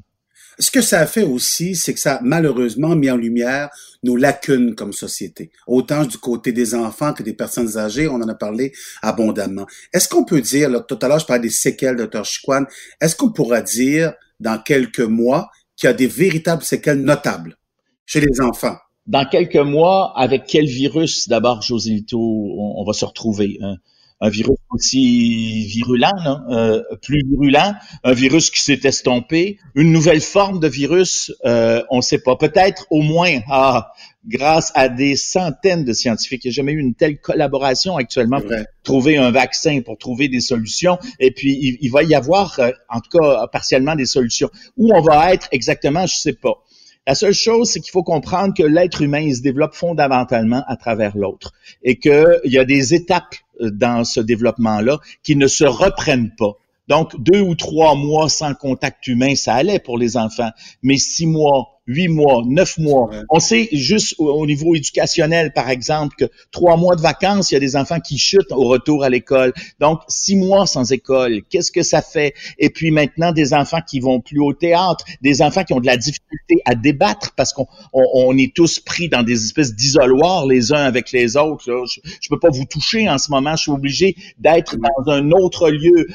Ce 0.60 0.72
que 0.72 0.82
ça 0.82 1.00
a 1.00 1.08
fait 1.08 1.24
aussi, 1.24 1.76
c'est 1.76 1.94
que 1.94 2.00
ça 2.00 2.16
a 2.16 2.22
malheureusement 2.22 2.96
mis 2.96 3.10
en 3.10 3.18
lumière 3.18 3.70
nos 4.04 4.16
lacunes 4.16 4.76
comme 4.76 4.94
société, 4.94 5.52
autant 5.68 6.06
du 6.06 6.18
côté 6.18 6.52
des 6.52 6.76
enfants 6.76 7.14
que 7.14 7.24
des 7.24 7.34
personnes 7.34 7.78
âgées, 7.78 8.08
on 8.08 8.16
en 8.16 8.28
a 8.28 8.36
parlé 8.36 8.74
abondamment. 9.02 9.66
Est-ce 9.94 10.08
qu'on 10.08 10.26
peut 10.26 10.42
dire, 10.42 10.70
là, 10.70 10.82
tout 10.82 11.00
à 11.02 11.08
l'heure 11.08 11.20
je 11.20 11.26
parlais 11.26 11.42
des 11.42 11.50
séquelles, 11.50 11.96
Dr. 11.96 12.26
Chiquan, 12.26 12.66
est-ce 13.02 13.16
qu'on 13.16 13.32
pourra 13.32 13.62
dire 13.62 14.14
dans 14.40 14.60
quelques 14.60 15.00
mois 15.00 15.50
qu'il 15.76 15.88
y 15.88 15.90
a 15.90 15.94
des 15.94 16.08
véritables 16.08 16.64
séquelles 16.64 17.02
notables 17.02 17.58
chez 18.06 18.20
les 18.20 18.42
enfants? 18.42 18.78
Dans 19.08 19.26
quelques 19.26 19.56
mois, 19.56 20.14
avec 20.16 20.46
quel 20.48 20.66
virus, 20.66 21.28
d'abord, 21.28 21.62
Joselito, 21.62 22.20
on, 22.20 22.82
on 22.82 22.86
va 22.86 22.94
se 22.94 23.06
retrouver? 23.06 23.58
Hein? 23.62 23.76
Un 24.24 24.30
virus 24.30 24.58
aussi 24.70 25.66
virulent, 25.68 26.14
euh, 26.50 26.82
plus 27.02 27.24
virulent, 27.30 27.76
un 28.06 28.14
virus 28.14 28.50
qui 28.50 28.62
s'est 28.62 28.80
estompé, 28.86 29.58
une 29.76 29.92
nouvelle 29.92 30.22
forme 30.22 30.62
de 30.62 30.68
virus, 30.70 31.34
euh, 31.46 31.84
on 31.90 31.98
ne 31.98 32.02
sait 32.02 32.20
pas. 32.20 32.38
Peut-être 32.38 32.88
au 32.90 33.02
moins, 33.02 33.42
ah, 33.50 33.92
grâce 34.26 34.72
à 34.76 34.88
des 34.88 35.18
centaines 35.18 35.84
de 35.84 35.92
scientifiques, 35.92 36.46
il 36.46 36.48
n'y 36.48 36.54
a 36.54 36.56
jamais 36.56 36.72
eu 36.72 36.80
une 36.80 36.96
telle 36.96 37.20
collaboration 37.20 37.98
actuellement 37.98 38.40
pour 38.40 38.56
trouver 38.84 39.18
un 39.18 39.32
vaccin, 39.32 39.82
pour 39.82 39.98
trouver 39.98 40.30
des 40.30 40.40
solutions. 40.40 40.98
Et 41.20 41.32
puis, 41.32 41.58
il, 41.62 41.78
il 41.82 41.92
va 41.92 42.04
y 42.04 42.16
avoir, 42.16 42.58
euh, 42.60 42.72
en 42.88 43.02
tout 43.02 43.20
cas, 43.20 43.48
partiellement 43.48 43.98
des 43.98 44.06
solutions. 44.06 44.50
Où 44.78 44.96
on 44.96 45.02
va 45.02 45.34
être 45.34 45.50
exactement, 45.52 46.08
je 46.08 46.16
ne 46.16 46.20
sais 46.20 46.34
pas. 46.34 46.64
La 47.06 47.16
seule 47.16 47.34
chose, 47.34 47.70
c'est 47.70 47.82
qu'il 47.82 47.92
faut 47.92 48.04
comprendre 48.04 48.54
que 48.58 48.64
l'être 48.64 49.02
humain, 49.02 49.20
il 49.20 49.36
se 49.36 49.42
développe 49.42 49.76
fondamentalement 49.76 50.64
à 50.68 50.78
travers 50.78 51.18
l'autre 51.18 51.52
et 51.84 52.00
qu'il 52.00 52.40
y 52.46 52.58
a 52.58 52.64
des 52.64 52.94
étapes 52.94 53.36
euh, 53.62 53.70
dans 53.72 54.06
ce 54.06 54.22
développement-là 54.22 55.00
qui 55.22 55.36
ne 55.36 55.48
se 55.48 55.66
reprennent 55.66 56.34
pas. 56.38 56.54
Donc, 56.88 57.22
deux 57.22 57.42
ou 57.42 57.56
trois 57.56 57.96
mois 57.96 58.30
sans 58.30 58.54
contact 58.54 59.08
humain, 59.08 59.36
ça 59.36 59.54
allait 59.54 59.80
pour 59.80 59.98
les 59.98 60.16
enfants, 60.16 60.52
mais 60.82 60.98
six 60.98 61.28
mois, 61.28 61.82
huit 61.88 62.08
mois, 62.08 62.44
neuf 62.46 62.78
mois. 62.78 63.10
On 63.30 63.40
sait 63.40 63.68
juste 63.72 64.16
au, 64.18 64.46
niveau 64.46 64.76
éducationnel, 64.76 65.52
par 65.54 65.70
exemple, 65.70 66.16
que 66.18 66.26
trois 66.52 66.78
mois 66.78 66.96
de 66.96 67.02
vacances, 67.02 67.52
il 67.52 67.56
y 67.56 67.58
a 67.58 67.60
des 67.60 67.76
enfants 67.76 68.00
qui 68.00 68.18
chutent 68.18 68.52
au 68.52 68.68
retour 68.68 69.04
à 69.04 69.10
l'école. 69.10 69.54
Donc, 69.80 70.00
six 70.08 70.36
mois 70.36 70.66
sans 70.66 70.92
école, 70.92 71.42
qu'est-ce 71.50 71.72
que 71.72 71.84
ça 71.84 72.02
fait? 72.02 72.34
Et 72.58 72.70
puis 72.70 72.92
maintenant, 72.92 73.32
des 73.32 73.54
enfants 73.54 73.82
qui 73.86 74.00
vont 74.00 74.22
plus 74.22 74.40
au 74.40 74.54
théâtre, 74.54 75.06
des 75.22 75.42
enfants 75.42 75.64
qui 75.64 75.74
ont 75.74 75.80
de 75.80 75.86
la 75.86 75.98
difficulté 75.98 76.62
à 76.66 76.76
débattre 76.76 77.34
parce 77.36 77.54
qu'on 77.54 77.68
on, 77.94 78.38
est 78.38 78.54
tous 78.56 78.80
pris 78.80 79.10
dans 79.10 79.24
des 79.24 79.46
espèces 79.46 79.76
d'isoloirs 79.76 80.48
les 80.48 80.72
uns 80.74 80.84
avec 80.84 81.12
les 81.12 81.38
autres. 81.38 81.64
Je, 81.66 82.02
je 82.22 82.30
peux 82.30 82.40
pas 82.40 82.50
vous 82.50 82.66
toucher 82.66 83.10
en 83.10 83.18
ce 83.18 83.30
moment, 83.30 83.56
je 83.56 83.64
suis 83.64 83.72
obligé 83.72 84.16
d'être 84.40 84.78
dans 84.78 85.12
un 85.12 85.32
autre 85.32 85.70
lieu. 85.70 86.08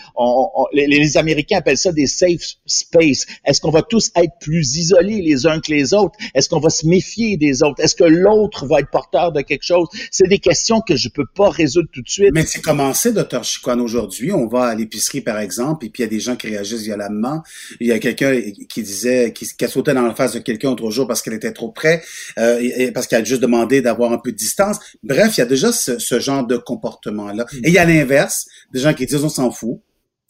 les, 0.73 0.87
les 0.87 1.17
Américains 1.17 1.59
appellent 1.59 1.79
ça 1.79 1.93
des 1.93 2.07
safe 2.07 2.57
space. 2.67 3.27
Est-ce 3.45 3.61
qu'on 3.61 3.71
va 3.71 3.83
tous 3.83 4.11
être 4.17 4.33
plus 4.41 4.77
isolés 4.77 5.21
les 5.21 5.47
uns 5.47 5.58
que 5.61 5.73
les 5.73 5.95
autres? 5.95 6.17
Est-ce 6.35 6.49
qu'on 6.49 6.61
va 6.61 6.71
se 6.71 6.87
méfier 6.87 7.37
des 7.37 7.63
autres? 7.63 7.83
Est-ce 7.83 7.95
que 7.95 8.05
l'autre 8.05 8.67
va 8.67 8.81
être 8.81 8.91
porteur 8.91 9.33
de 9.33 9.41
quelque 9.41 9.65
chose? 9.65 9.89
C'est 10.11 10.29
des 10.29 10.39
questions 10.39 10.81
que 10.81 10.97
je 10.97 11.09
peux 11.09 11.27
pas 11.35 11.51
résoudre 11.51 11.89
tout 11.93 12.03
de 12.03 12.09
suite. 12.09 12.31
Mais 12.33 12.45
c'est 12.47 12.61
commencé, 12.61 13.13
docteur 13.13 13.45
Chiquan, 13.45 13.79
aujourd'hui? 13.81 14.33
On 14.33 14.47
va 14.47 14.65
à 14.65 14.75
l'épicerie, 14.75 15.21
par 15.21 15.39
exemple, 15.39 15.87
et 15.87 15.91
puis 15.91 16.03
il 16.03 16.07
y 16.07 16.09
a 16.09 16.11
des 16.11 16.21
gens 16.21 16.37
qui 16.37 16.49
réagissent 16.49 16.83
violemment. 16.83 17.43
Il 17.81 17.89
y 17.89 17.93
a 17.93 17.99
quelqu'un 17.99 18.41
qui 18.69 18.83
disait, 18.83 19.33
qui, 19.33 19.47
qui 19.47 19.65
a 19.65 19.69
sauté 19.69 19.93
dans 19.95 20.03
la 20.03 20.15
face 20.15 20.35
de 20.35 20.39
quelqu'un 20.39 20.71
autre 20.71 20.91
jour 20.91 21.07
parce 21.07 21.23
qu'elle 21.23 21.35
était 21.35 21.53
trop 21.53 21.71
près, 21.71 22.03
euh, 22.39 22.59
et, 22.61 22.93
parce 22.93 23.07
qu'elle 23.07 23.23
a 23.23 23.25
juste 23.25 23.43
demandé 23.43 23.81
d'avoir 23.81 24.13
un 24.13 24.19
peu 24.19 24.33
de 24.33 24.37
distance. 24.37 24.79
Bref, 25.03 25.37
il 25.37 25.41
y 25.41 25.43
a 25.43 25.47
déjà 25.47 25.73
ce, 25.73 25.99
ce 25.99 26.21
genre 26.21 26.47
de 26.47 26.57
comportement-là. 26.57 27.47
Et 27.65 27.69
il 27.69 27.75
y 27.75 27.79
a 27.79 27.85
l'inverse, 27.85 28.47
des 28.73 28.81
gens 28.81 28.95
qui 28.95 29.07
disent 29.07 29.25
on 29.25 29.29
s'en 29.29 29.51
fout, 29.51 29.81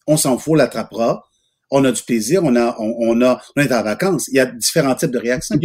on 0.06 0.16
s'en 0.16 0.38
fout, 0.38 0.52
on 0.52 0.56
l'attrapera 0.56 1.27
on 1.70 1.84
a 1.84 1.92
du 1.92 2.02
plaisir, 2.02 2.42
on 2.44 2.56
a, 2.56 2.76
on, 2.78 3.20
a, 3.22 3.40
on 3.56 3.62
est 3.62 3.72
en 3.72 3.82
vacances. 3.82 4.28
Il 4.28 4.36
y 4.36 4.40
a 4.40 4.46
différents 4.46 4.94
types 4.94 5.10
de 5.10 5.18
réactions. 5.18 5.56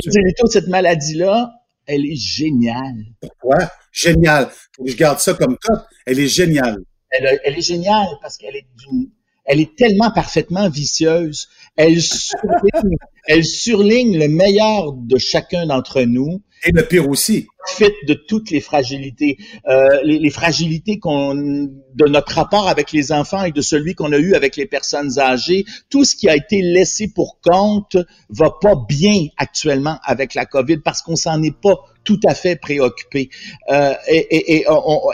cette 0.49 0.67
maladie-là, 0.67 1.51
elle 1.85 2.05
est 2.05 2.15
géniale. 2.15 3.05
Pourquoi? 3.19 3.71
Géniale. 3.91 4.49
Je 4.85 4.95
garde 4.95 5.19
ça 5.19 5.33
comme 5.33 5.57
top. 5.57 5.79
Elle 6.05 6.19
est 6.19 6.27
géniale. 6.27 6.77
Elle, 7.09 7.39
elle 7.43 7.57
est 7.57 7.61
géniale 7.61 8.07
parce 8.21 8.37
qu'elle 8.37 8.55
est 8.55 8.65
d'une, 8.77 9.09
elle 9.45 9.59
est 9.59 9.75
tellement 9.75 10.11
parfaitement 10.11 10.69
vicieuse. 10.69 11.49
Elle 11.75 12.01
surligne, 12.01 12.97
elle 13.27 13.43
surligne 13.43 14.17
le 14.17 14.27
meilleur 14.27 14.93
de 14.93 15.17
chacun 15.17 15.65
d'entre 15.65 16.01
nous. 16.03 16.41
Et 16.65 16.71
le 16.71 16.87
pire 16.87 17.09
aussi. 17.09 17.47
Fait 17.65 17.93
de 18.07 18.13
toutes 18.13 18.51
les 18.51 18.61
fragilités, 18.61 19.37
euh, 19.67 20.01
les, 20.03 20.19
les, 20.19 20.29
fragilités 20.29 20.99
qu'on 20.99 21.33
de 21.33 22.05
notre 22.07 22.33
rapport 22.35 22.67
avec 22.69 22.91
les 22.91 23.11
enfants 23.11 23.43
et 23.43 23.51
de 23.51 23.61
celui 23.61 23.95
qu'on 23.95 24.11
a 24.11 24.17
eu 24.17 24.33
avec 24.33 24.55
les 24.55 24.65
personnes 24.65 25.19
âgées, 25.19 25.65
tout 25.89 26.05
ce 26.05 26.15
qui 26.15 26.29
a 26.29 26.35
été 26.35 26.61
laissé 26.61 27.11
pour 27.13 27.39
compte 27.41 27.97
va 28.29 28.51
pas 28.61 28.75
bien 28.87 29.27
actuellement 29.37 29.97
avec 30.03 30.35
la 30.35 30.45
COVID 30.45 30.77
parce 30.77 31.01
qu'on 31.01 31.15
s'en 31.15 31.41
est 31.41 31.57
pas 31.57 31.79
tout 32.03 32.19
à 32.25 32.33
fait 32.33 32.55
préoccupé. 32.55 33.29
Euh, 33.71 33.93
et, 34.07 34.57
et, 34.57 34.65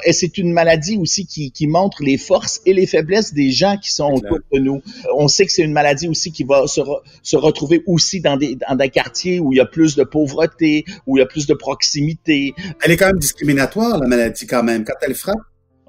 et 0.05 0.13
c'est 0.13 0.37
une 0.37 0.51
maladie 0.51 0.97
aussi 0.97 1.25
qui, 1.25 1.51
qui, 1.51 1.67
montre 1.67 2.03
les 2.03 2.17
forces 2.17 2.61
et 2.65 2.73
les 2.73 2.87
faiblesses 2.87 3.33
des 3.33 3.51
gens 3.51 3.77
qui 3.77 3.91
sont 3.91 4.11
autour 4.11 4.39
de 4.51 4.59
nous. 4.59 4.81
On 5.15 5.27
sait 5.27 5.45
que 5.45 5.51
c'est 5.51 5.63
une 5.63 5.73
maladie 5.73 6.07
aussi 6.07 6.31
qui 6.31 6.43
va 6.43 6.67
se, 6.67 6.81
se 7.21 7.37
retrouver 7.37 7.83
aussi 7.85 8.21
dans 8.21 8.37
des, 8.37 8.55
dans 8.55 8.75
des 8.75 8.89
quartiers 8.89 9.39
où 9.39 9.53
il 9.53 9.57
y 9.57 9.61
a 9.61 9.65
plus 9.65 9.95
de 9.95 10.03
pauvreté, 10.03 10.85
où 11.05 11.17
il 11.17 11.19
y 11.19 11.23
a 11.23 11.27
plus 11.27 11.47
de 11.47 11.53
proximité. 11.53 12.53
Elle 12.83 12.91
est 12.91 12.97
quand 12.97 13.07
même 13.07 13.19
discriminatoire, 13.19 13.99
la 13.99 14.07
maladie, 14.07 14.47
quand 14.47 14.63
même, 14.63 14.83
quand 14.83 14.95
elle 15.01 15.15
frappe 15.15 15.37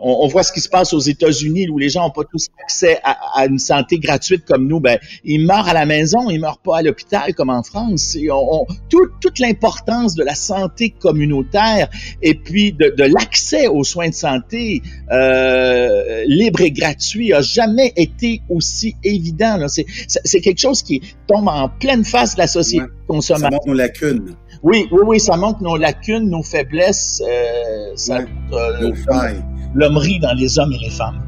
on, 0.03 0.27
voit 0.29 0.43
ce 0.43 0.53
qui 0.53 0.61
se 0.61 0.69
passe 0.69 0.93
aux 0.93 1.01
États-Unis 1.01 1.69
où 1.69 1.79
les 1.79 1.89
gens 1.89 2.05
n'ont 2.05 2.11
pas 2.11 2.25
tous 2.25 2.49
accès 2.63 2.99
à, 3.05 3.47
une 3.47 3.59
santé 3.59 3.99
gratuite 3.99 4.45
comme 4.45 4.67
nous. 4.67 4.81
Ben, 4.81 4.99
ils 5.25 5.45
meurent 5.45 5.69
à 5.69 5.75
la 5.75 5.87
maison, 5.87 6.31
ils 6.31 6.41
meurent 6.41 6.59
pas 6.59 6.79
à 6.79 6.83
l'hôpital 6.83 7.35
comme 7.35 7.51
en 7.51 7.63
France. 7.63 8.17
on, 8.31 8.67
toute 8.89 9.39
l'importance 9.39 10.15
de 10.15 10.25
la 10.25 10.35
santé 10.35 10.91
communautaire 10.91 11.89
et 12.23 12.35
puis 12.35 12.73
de, 12.73 12.93
l'accès 13.05 13.67
aux 13.67 13.85
soins 13.85 14.09
de 14.09 14.15
santé 14.15 14.83
euh, 15.11 16.25
libre 16.27 16.61
et 16.61 16.71
gratuit 16.71 17.33
a 17.33 17.43
jamais 17.43 17.93
été 17.97 18.43
aussi 18.49 18.97
évident. 19.05 19.67
C'est 19.69 20.41
quelque 20.41 20.61
chose 20.61 20.83
qui 20.83 21.03
tombe 21.27 21.49
en 21.49 21.69
pleine 21.69 22.05
face 22.05 22.35
de 22.35 22.41
la 22.41 22.47
société 22.47 22.87
ouais, 23.09 23.21
Ça 23.21 23.39
montre 23.39 23.67
nos 23.67 23.75
lacunes. 23.75 24.37
Oui, 24.63 24.87
oui, 24.93 25.01
oui, 25.07 25.21
ça 25.21 25.37
montre 25.37 25.63
nos 25.63 25.77
lacunes, 25.77 26.29
nos 26.29 26.43
faiblesses, 26.43 27.23
euh, 27.27 27.93
ça, 27.97 28.19
euh, 28.53 28.81
nos 28.81 28.95
failles 28.95 29.43
l'hommerie 29.75 30.19
dans 30.19 30.33
les 30.33 30.59
hommes 30.59 30.73
et 30.73 30.79
les 30.79 30.91
femmes. 30.91 31.21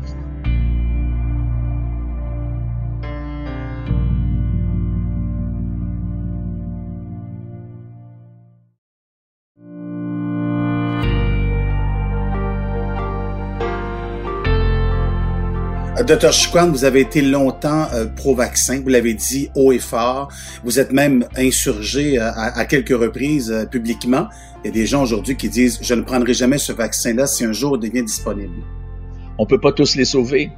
Euh, 15.99 16.05
Docteur 16.05 16.33
Chikwan, 16.33 16.71
vous 16.71 16.85
avez 16.85 17.01
été 17.01 17.21
longtemps 17.21 17.87
euh, 17.93 18.07
pro-vaccin, 18.07 18.81
vous 18.81 18.89
l'avez 18.89 19.13
dit 19.13 19.51
haut 19.55 19.73
et 19.73 19.79
fort. 19.79 20.33
Vous 20.65 20.81
êtes 20.81 20.91
même 20.91 21.27
insurgé 21.37 22.19
euh, 22.19 22.31
à, 22.35 22.65
quelques 22.65 22.99
reprises 22.99 23.69
publiquement. 23.71 24.29
Il 24.65 24.69
y 24.69 24.71
a 24.71 24.73
des 24.73 24.87
gens 24.87 25.03
aujourd'hui 25.03 25.37
qui 25.37 25.51
disent 25.51 25.79
je 25.83 25.93
ne 25.93 26.01
prendrai 26.01 26.33
jamais 26.33 26.57
ce 26.57 26.73
vaccin-là 26.73 27.27
si 27.27 27.45
un 27.45 27.53
jour 27.53 27.77
il 27.77 27.91
devient 27.91 28.05
disponible. 28.05 28.55
On 29.37 29.45
peut 29.45 29.61
pas 29.61 29.73
tous 29.73 29.95
les 29.97 30.07
sauver. 30.07 30.51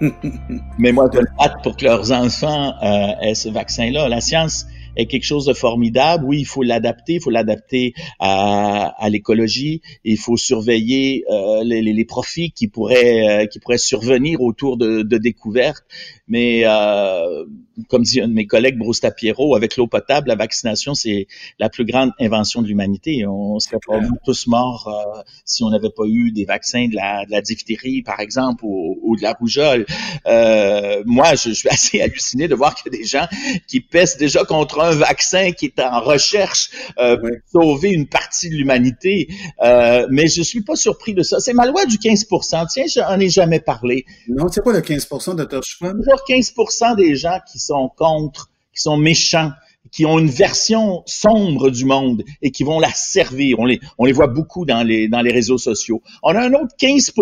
Mais 0.78 0.90
moi, 0.90 1.08
je 1.12 1.20
hâte 1.40 1.62
pour 1.62 1.76
que 1.76 1.84
leurs 1.84 2.10
enfants 2.10 2.74
aient 3.22 3.34
ce 3.34 3.48
vaccin-là. 3.48 4.08
La 4.08 4.20
science 4.20 4.66
est 4.98 5.06
quelque 5.06 5.24
chose 5.24 5.46
de 5.46 5.54
formidable. 5.54 6.24
Oui, 6.24 6.40
il 6.40 6.44
faut 6.44 6.62
l'adapter, 6.62 7.14
il 7.14 7.22
faut 7.22 7.30
l'adapter 7.30 7.94
à, 8.18 8.94
à 8.98 9.08
l'écologie. 9.08 9.80
Il 10.04 10.18
faut 10.18 10.36
surveiller 10.36 11.24
euh, 11.30 11.62
les, 11.64 11.80
les, 11.80 12.04
profits 12.04 12.50
qui 12.50 12.68
pourraient 12.68 13.44
euh, 13.44 13.46
qui 13.46 13.60
pourraient 13.60 13.78
survenir 13.78 14.42
autour 14.42 14.76
de, 14.76 15.02
de 15.02 15.18
découvertes. 15.18 15.84
Mais 16.28 16.62
euh, 16.64 17.44
comme 17.88 18.02
dit 18.02 18.20
un 18.20 18.28
de 18.28 18.34
mes 18.34 18.46
collègues, 18.46 18.78
Bruce 18.78 19.00
Tapiero, 19.00 19.54
avec 19.54 19.76
l'eau 19.76 19.86
potable, 19.86 20.28
la 20.28 20.34
vaccination, 20.34 20.94
c'est 20.94 21.26
la 21.58 21.68
plus 21.68 21.84
grande 21.84 22.10
invention 22.20 22.62
de 22.62 22.66
l'humanité. 22.66 23.24
On 23.26 23.58
serait 23.58 23.78
probablement 23.80 24.18
tous 24.24 24.46
morts 24.46 24.88
euh, 24.88 25.22
si 25.44 25.62
on 25.62 25.70
n'avait 25.70 25.90
pas 25.90 26.04
eu 26.06 26.32
des 26.32 26.44
vaccins 26.44 26.88
de 26.88 26.94
la, 26.94 27.24
de 27.24 27.30
la 27.30 27.40
diphtérie, 27.40 28.02
par 28.02 28.20
exemple, 28.20 28.64
ou, 28.64 28.98
ou 29.02 29.16
de 29.16 29.22
la 29.22 29.32
rougeole. 29.32 29.86
Euh, 30.26 31.02
moi, 31.06 31.34
je, 31.34 31.50
je, 31.50 31.54
suis 31.54 31.68
assez 31.68 32.00
halluciné 32.02 32.48
de 32.48 32.54
voir 32.54 32.74
qu'il 32.74 32.92
y 32.92 32.96
a 32.96 32.98
des 32.98 33.06
gens 33.06 33.26
qui 33.66 33.80
pèsent 33.80 34.16
déjà 34.16 34.44
contre 34.44 34.80
un 34.80 34.94
vaccin 34.94 35.52
qui 35.52 35.66
est 35.66 35.80
en 35.80 36.00
recherche 36.00 36.70
euh, 36.98 37.16
pour 37.52 37.62
sauver 37.62 37.90
une 37.90 38.06
partie 38.06 38.50
de 38.50 38.54
l'humanité. 38.54 39.28
Euh, 39.62 40.06
mais 40.10 40.26
je 40.28 40.42
suis 40.42 40.62
pas 40.62 40.76
surpris 40.76 41.14
de 41.14 41.22
ça. 41.22 41.40
C'est 41.40 41.52
ma 41.52 41.66
loi 41.66 41.86
du 41.86 41.98
15 41.98 42.26
Tiens, 42.68 42.84
j'en 42.88 43.18
ai 43.18 43.28
jamais 43.28 43.60
parlé. 43.60 44.04
Non, 44.28 44.48
c'est 44.48 44.62
pas 44.62 44.72
le 44.72 44.80
15 44.80 45.08
Dr. 45.36 45.62
Schwann? 45.62 46.00
15 46.26 46.54
des 46.96 47.16
gens 47.16 47.38
qui 47.50 47.58
sont 47.58 47.90
contre, 47.96 48.50
qui 48.74 48.82
sont 48.82 48.96
méchants, 48.96 49.52
qui 49.90 50.06
ont 50.06 50.18
une 50.18 50.30
version 50.30 51.02
sombre 51.06 51.70
du 51.70 51.84
monde 51.84 52.22
et 52.42 52.50
qui 52.50 52.64
vont 52.64 52.78
la 52.78 52.92
servir. 52.92 53.58
On 53.58 53.64
les, 53.64 53.80
on 53.98 54.04
les 54.04 54.12
voit 54.12 54.26
beaucoup 54.26 54.64
dans 54.64 54.82
les, 54.82 55.08
dans 55.08 55.20
les 55.20 55.32
réseaux 55.32 55.58
sociaux. 55.58 56.02
On 56.22 56.34
a 56.34 56.40
un 56.40 56.52
autre 56.54 56.74
15 56.78 57.12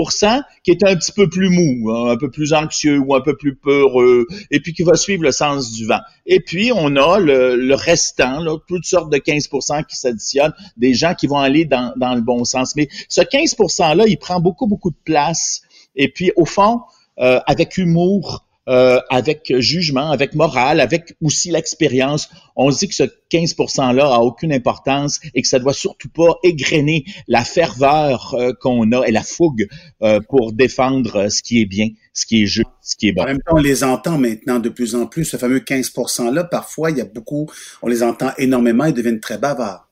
qui 0.62 0.70
est 0.70 0.84
un 0.84 0.96
petit 0.96 1.12
peu 1.12 1.28
plus 1.28 1.48
mou, 1.48 1.90
hein, 1.90 2.10
un 2.10 2.16
peu 2.16 2.30
plus 2.30 2.52
anxieux 2.52 2.98
ou 2.98 3.14
un 3.14 3.20
peu 3.20 3.36
plus 3.36 3.54
peureux, 3.54 4.26
et 4.50 4.60
puis 4.60 4.72
qui 4.72 4.82
va 4.82 4.94
suivre 4.94 5.22
le 5.22 5.32
sens 5.32 5.72
du 5.72 5.86
vent. 5.86 6.00
Et 6.26 6.40
puis, 6.40 6.72
on 6.74 6.96
a 6.96 7.18
le, 7.18 7.56
le 7.56 7.74
restant, 7.74 8.40
là, 8.40 8.56
toutes 8.66 8.86
sortes 8.86 9.12
de 9.12 9.18
15 9.18 9.48
qui 9.88 9.96
s'additionnent, 9.96 10.54
des 10.76 10.94
gens 10.94 11.14
qui 11.14 11.26
vont 11.26 11.38
aller 11.38 11.64
dans, 11.64 11.92
dans 11.96 12.14
le 12.14 12.20
bon 12.20 12.44
sens. 12.44 12.74
Mais 12.76 12.88
ce 13.08 13.22
15 13.22 13.54
%-là, 13.54 14.04
il 14.06 14.18
prend 14.18 14.40
beaucoup, 14.40 14.66
beaucoup 14.66 14.90
de 14.90 14.98
place. 15.04 15.62
Et 15.94 16.08
puis, 16.08 16.32
au 16.36 16.44
fond, 16.44 16.80
euh, 17.18 17.40
avec 17.46 17.78
humour, 17.78 18.45
euh, 18.68 19.00
avec 19.10 19.52
jugement, 19.58 20.10
avec 20.10 20.34
morale, 20.34 20.80
avec 20.80 21.14
aussi 21.22 21.50
l'expérience. 21.50 22.28
On 22.56 22.70
se 22.70 22.78
dit 22.80 22.88
que 22.88 22.94
ce 22.94 23.04
15 23.30 23.54
%-là 23.54 24.06
a 24.06 24.18
aucune 24.18 24.52
importance 24.52 25.20
et 25.34 25.42
que 25.42 25.48
ça 25.48 25.58
doit 25.58 25.72
surtout 25.72 26.08
pas 26.08 26.34
égrener 26.42 27.04
la 27.28 27.44
ferveur 27.44 28.34
euh, 28.34 28.52
qu'on 28.60 28.90
a 28.92 29.06
et 29.06 29.12
la 29.12 29.22
fougue 29.22 29.68
euh, 30.02 30.20
pour 30.28 30.52
défendre 30.52 31.30
ce 31.30 31.42
qui 31.42 31.60
est 31.60 31.66
bien, 31.66 31.88
ce 32.12 32.26
qui 32.26 32.42
est 32.42 32.46
juste, 32.46 32.68
ce 32.82 32.96
qui 32.96 33.08
est 33.08 33.12
bon. 33.12 33.22
En 33.22 33.26
même 33.26 33.38
temps, 33.38 33.56
on 33.56 33.60
les 33.60 33.84
entend 33.84 34.18
maintenant 34.18 34.58
de 34.58 34.68
plus 34.68 34.94
en 34.94 35.06
plus. 35.06 35.24
Ce 35.24 35.36
fameux 35.36 35.60
15 35.60 35.92
%-là, 35.92 36.44
parfois, 36.44 36.90
il 36.90 36.98
y 36.98 37.00
a 37.00 37.04
beaucoup, 37.04 37.48
on 37.82 37.88
les 37.88 38.02
entend 38.02 38.30
énormément, 38.38 38.84
ils 38.86 38.94
deviennent 38.94 39.20
très 39.20 39.38
bavards. 39.38 39.88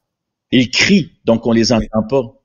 Ils 0.51 0.71
crient, 0.71 1.13
donc 1.25 1.47
on 1.47 1.53
les 1.53 1.73
entend 1.73 2.03
pas. 2.09 2.44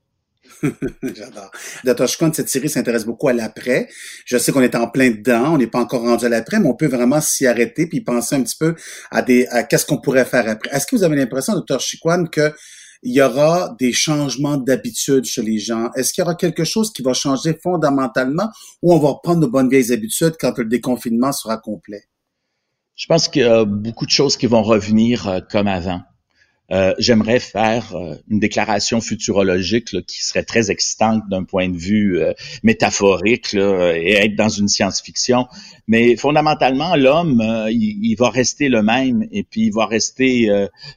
J'adore. 1.02 1.50
Dr. 1.84 2.34
Cette 2.34 2.48
série 2.48 2.68
s'intéresse 2.68 3.04
beaucoup 3.04 3.28
à 3.28 3.32
l'après. 3.32 3.88
Je 4.24 4.38
sais 4.38 4.52
qu'on 4.52 4.62
est 4.62 4.74
en 4.74 4.88
plein 4.88 5.10
dedans, 5.10 5.54
on 5.54 5.58
n'est 5.58 5.66
pas 5.66 5.80
encore 5.80 6.02
rendu 6.02 6.24
à 6.24 6.28
l'après, 6.28 6.60
mais 6.60 6.68
on 6.68 6.74
peut 6.74 6.88
vraiment 6.88 7.20
s'y 7.20 7.46
arrêter 7.46 7.86
puis 7.86 8.00
penser 8.00 8.36
un 8.36 8.42
petit 8.42 8.56
peu 8.58 8.74
à 9.10 9.22
des, 9.22 9.46
à 9.48 9.62
qu'est-ce 9.62 9.86
qu'on 9.86 10.00
pourrait 10.00 10.24
faire 10.24 10.48
après. 10.48 10.70
Est-ce 10.74 10.86
que 10.86 10.96
vous 10.96 11.04
avez 11.04 11.16
l'impression, 11.16 11.54
Dr. 11.54 11.80
Chiquan, 11.80 12.26
que 12.26 12.52
il 13.02 13.14
y 13.14 13.22
aura 13.22 13.74
des 13.78 13.92
changements 13.92 14.58
d'habitude 14.58 15.24
chez 15.24 15.42
les 15.42 15.58
gens? 15.58 15.90
Est-ce 15.96 16.12
qu'il 16.12 16.22
y 16.22 16.24
aura 16.24 16.34
quelque 16.34 16.64
chose 16.64 16.92
qui 16.92 17.02
va 17.02 17.14
changer 17.14 17.58
fondamentalement 17.62 18.50
ou 18.82 18.92
on 18.92 18.98
va 18.98 19.08
reprendre 19.10 19.40
nos 19.40 19.48
bonnes 19.48 19.70
vieilles 19.70 19.92
habitudes 19.92 20.34
quand 20.38 20.56
le 20.58 20.66
déconfinement 20.66 21.32
sera 21.32 21.56
complet? 21.56 22.04
Je 22.96 23.06
pense 23.06 23.28
qu'il 23.28 23.42
y 23.42 23.46
a 23.46 23.64
beaucoup 23.64 24.04
de 24.04 24.10
choses 24.10 24.36
qui 24.36 24.46
vont 24.46 24.62
revenir 24.62 25.26
euh, 25.26 25.40
comme 25.50 25.66
avant. 25.66 26.02
Euh, 26.72 26.94
j'aimerais 26.98 27.40
faire 27.40 27.96
euh, 27.96 28.14
une 28.28 28.38
déclaration 28.38 29.00
futurologique 29.00 30.06
qui 30.06 30.24
serait 30.24 30.44
très 30.44 30.70
excitante 30.70 31.22
d'un 31.28 31.42
point 31.42 31.68
de 31.68 31.76
vue 31.76 32.20
euh, 32.20 32.32
métaphorique 32.62 33.54
et 33.54 34.12
être 34.12 34.36
dans 34.36 34.48
une 34.48 34.68
science-fiction. 34.68 35.46
Mais 35.88 36.14
fondamentalement, 36.14 36.94
l'homme, 36.94 37.42
il, 37.68 38.14
va 38.14 38.30
rester 38.30 38.68
le 38.68 38.82
même 38.82 39.26
et 39.32 39.42
puis 39.42 39.62
il 39.62 39.72
va 39.72 39.86
rester 39.86 40.48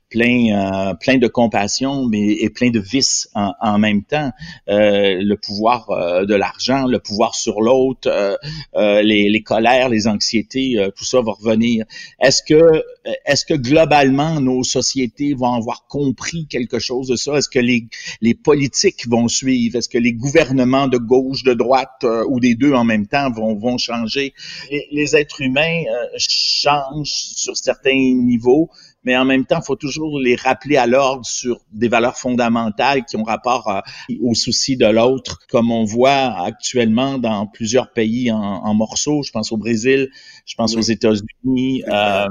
plein, 0.10 0.94
plein 1.00 1.18
de 1.18 1.28
compassion, 1.28 2.06
mais 2.06 2.34
et 2.34 2.50
plein 2.52 2.70
de 2.70 2.80
vices 2.80 3.28
en, 3.34 3.54
en 3.60 3.80
même 3.80 4.04
temps. 4.04 4.32
le 4.68 5.34
pouvoir 5.36 5.88
de 6.26 6.36
l'argent, 6.36 6.86
le 6.86 7.00
pouvoir 7.00 7.34
sur 7.34 7.62
l'autre, 7.62 8.38
les, 8.76 9.30
les 9.30 9.42
colères, 9.42 9.90
les 9.90 10.06
anxiétés, 10.08 10.78
tout 10.96 11.06
ça 11.06 11.22
va 11.22 11.32
revenir. 11.32 11.86
Est-ce 12.22 12.44
que, 12.44 12.84
est-ce 13.26 13.46
que 13.46 13.56
globalement 13.56 14.40
nos 14.40 14.64
sociétés 14.64 15.34
vont 15.34 15.63
avoir 15.64 15.88
compris 15.88 16.46
quelque 16.48 16.80
chose 16.80 17.08
de 17.08 17.16
ça? 17.16 17.38
Est-ce 17.38 17.50
que 17.50 17.60
les, 17.60 17.88
les 18.22 18.36
politiques 18.36 19.08
vont 19.08 19.28
suivre? 19.28 19.78
Est-ce 19.78 19.90
que 19.90 19.98
les 19.98 20.14
gouvernements 20.14 20.88
de 20.88 20.98
gauche, 20.98 21.44
de 21.44 21.54
droite 21.54 22.04
euh, 22.04 22.26
ou 22.30 22.40
des 22.40 22.56
deux 22.56 22.74
en 22.74 22.84
même 22.84 23.08
temps 23.08 23.32
vont, 23.32 23.56
vont 23.56 23.78
changer? 23.78 24.34
Les, 24.70 24.88
les 24.92 25.16
êtres 25.16 25.42
humains 25.42 25.84
euh, 25.88 26.08
changent 26.18 27.12
sur 27.36 27.56
certains 27.58 27.92
niveaux, 27.94 28.70
mais 29.04 29.18
en 29.18 29.26
même 29.26 29.46
temps, 29.46 29.60
il 29.60 29.66
faut 29.66 29.76
toujours 29.76 30.20
les 30.20 30.36
rappeler 30.36 30.78
à 30.78 30.88
l'ordre 30.88 31.26
sur 31.26 31.60
des 31.72 31.88
valeurs 31.88 32.18
fondamentales 32.18 33.06
qui 33.06 33.18
ont 33.18 33.24
rapport 33.24 33.84
aux 34.22 34.36
soucis 34.36 34.78
de 34.78 34.86
l'autre, 34.86 35.40
comme 35.50 35.72
on 35.72 35.84
voit 35.84 36.44
actuellement 36.46 37.18
dans 37.18 37.48
plusieurs 37.48 37.92
pays 37.92 38.32
en, 38.32 38.40
en 38.40 38.74
morceaux. 38.74 39.24
Je 39.24 39.32
pense 39.32 39.52
au 39.52 39.58
Brésil, 39.58 40.10
je 40.46 40.56
pense 40.56 40.76
aux 40.76 40.82
États-Unis. 40.82 41.84
Euh, 41.88 42.28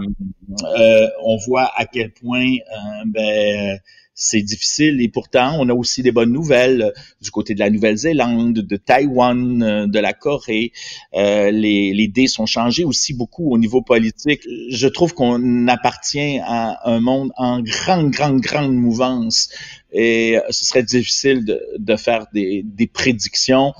euh, 0.79 1.09
on 1.25 1.37
voit 1.37 1.71
à 1.77 1.87
quel 1.87 2.13
point 2.13 2.55
euh, 2.55 3.05
ben, 3.07 3.79
c'est 4.23 4.43
difficile 4.43 5.01
et 5.01 5.09
pourtant 5.09 5.57
on 5.59 5.69
a 5.69 5.75
aussi 5.75 6.03
des 6.03 6.13
bonnes 6.13 6.33
nouvelles 6.33 6.83
euh, 6.83 6.91
du 7.21 7.33
côté 7.33 7.55
de 7.55 7.59
la 7.59 7.71
Nouvelle-Zélande, 7.71 8.55
de 8.55 8.77
Taïwan, 8.77 9.63
euh, 9.63 9.87
de 9.89 9.99
la 9.99 10.13
Corée. 10.13 10.73
Euh, 11.15 11.51
les, 11.51 11.93
les 11.93 12.07
dés 12.07 12.29
sont 12.29 12.47
changés 12.47 12.85
aussi 12.85 13.15
beaucoup 13.15 13.51
au 13.53 13.59
niveau 13.59 13.83
politique. 13.83 14.43
Je 14.71 14.87
trouve 14.87 15.13
qu'on 15.15 15.67
appartient 15.67 16.39
à 16.45 16.89
un 16.89 17.01
monde 17.01 17.33
en 17.37 17.61
grande, 17.63 18.11
grande, 18.13 18.41
grande 18.41 18.75
mouvance 18.75 19.49
et 19.93 20.39
ce 20.51 20.65
serait 20.65 20.85
difficile 20.85 21.45
de, 21.45 21.61
de 21.79 21.97
faire 21.97 22.27
des, 22.33 22.63
des 22.65 22.87
prédictions 22.87 23.75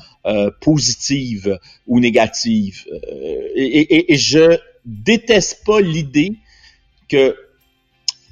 positives 0.61 1.59
ou 1.87 2.01
négatives. 2.01 2.85
et 3.57 4.17
je 4.17 4.59
déteste 4.85 5.65
pas 5.65 5.81
l'idée 5.81 6.35
que 7.09 7.35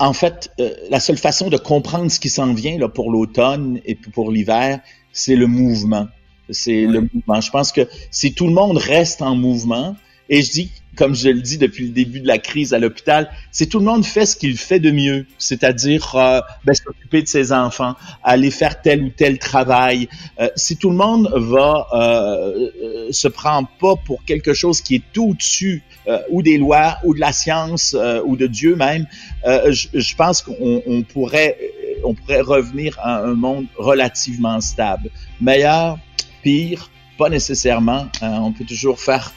en 0.00 0.14
fait, 0.14 0.50
euh, 0.58 0.74
la 0.88 0.98
seule 0.98 1.18
façon 1.18 1.50
de 1.50 1.58
comprendre 1.58 2.10
ce 2.10 2.18
qui 2.18 2.30
s'en 2.30 2.54
vient 2.54 2.78
là, 2.78 2.88
pour 2.88 3.12
l'automne 3.12 3.80
et 3.84 3.94
pour 3.94 4.32
l'hiver, 4.32 4.80
c'est 5.12 5.36
le 5.36 5.46
mouvement. 5.46 6.08
C'est 6.48 6.86
le 6.86 7.02
mouvement. 7.02 7.40
Je 7.40 7.50
pense 7.50 7.70
que 7.70 7.86
si 8.10 8.32
tout 8.32 8.46
le 8.46 8.54
monde 8.54 8.78
reste 8.78 9.20
en 9.20 9.36
mouvement, 9.36 9.94
et 10.30 10.42
je 10.42 10.50
dis, 10.50 10.72
comme 10.96 11.14
je 11.14 11.28
le 11.28 11.40
dis 11.40 11.58
depuis 11.58 11.86
le 11.86 11.92
début 11.92 12.20
de 12.20 12.26
la 12.26 12.38
crise 12.38 12.74
à 12.74 12.78
l'hôpital, 12.78 13.30
si 13.52 13.68
tout 13.68 13.78
le 13.78 13.84
monde 13.84 14.04
fait 14.04 14.26
ce 14.26 14.36
qu'il 14.36 14.56
fait 14.56 14.80
de 14.80 14.90
mieux, 14.90 15.26
c'est-à-dire 15.38 16.14
euh, 16.16 16.40
ben, 16.64 16.74
s'occuper 16.74 17.22
de 17.22 17.28
ses 17.28 17.52
enfants, 17.52 17.94
aller 18.22 18.50
faire 18.50 18.80
tel 18.82 19.02
ou 19.02 19.10
tel 19.10 19.38
travail, 19.38 20.08
euh, 20.40 20.48
si 20.56 20.76
tout 20.76 20.90
le 20.90 20.96
monde 20.96 21.30
va 21.34 21.86
euh, 21.92 22.70
euh, 22.82 23.08
se 23.12 23.28
prend 23.28 23.64
pas 23.64 23.94
pour 23.96 24.24
quelque 24.24 24.54
chose 24.54 24.80
qui 24.80 24.96
est 24.96 25.18
au-dessus 25.18 25.82
ou 26.30 26.42
des 26.42 26.58
lois 26.58 26.96
ou 27.04 27.14
de 27.14 27.20
la 27.20 27.30
science 27.30 27.96
ou 28.24 28.36
de 28.36 28.48
Dieu 28.48 28.74
même, 28.74 29.06
je, 29.44 30.14
pense 30.16 30.42
qu'on 30.42 30.82
on 30.84 31.02
pourrait 31.02 31.56
on 32.02 32.14
pourrait 32.14 32.40
revenir 32.40 32.98
à 33.00 33.18
un 33.18 33.34
monde 33.34 33.66
relativement 33.76 34.60
stable, 34.60 35.10
meilleur, 35.40 35.98
pire, 36.42 36.90
pas 37.16 37.28
nécessairement. 37.28 38.08
on 38.22 38.50
peut 38.50 38.64
toujours 38.64 38.98
faire 38.98 39.32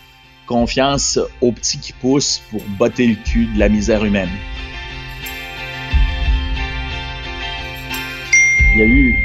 confiance 0.48 1.20
aux 1.42 1.52
petits 1.52 1.80
qui 1.80 1.94
poussent 1.94 2.42
pour 2.52 2.62
botter 2.78 3.08
le 3.08 3.16
cul 3.16 3.48
de 3.54 3.60
la 3.60 3.70
misère 3.70 4.04
humaine. 4.04 4.30
Il 8.74 8.80
y 8.80 8.82
a 8.82 8.86
eu, 8.86 9.16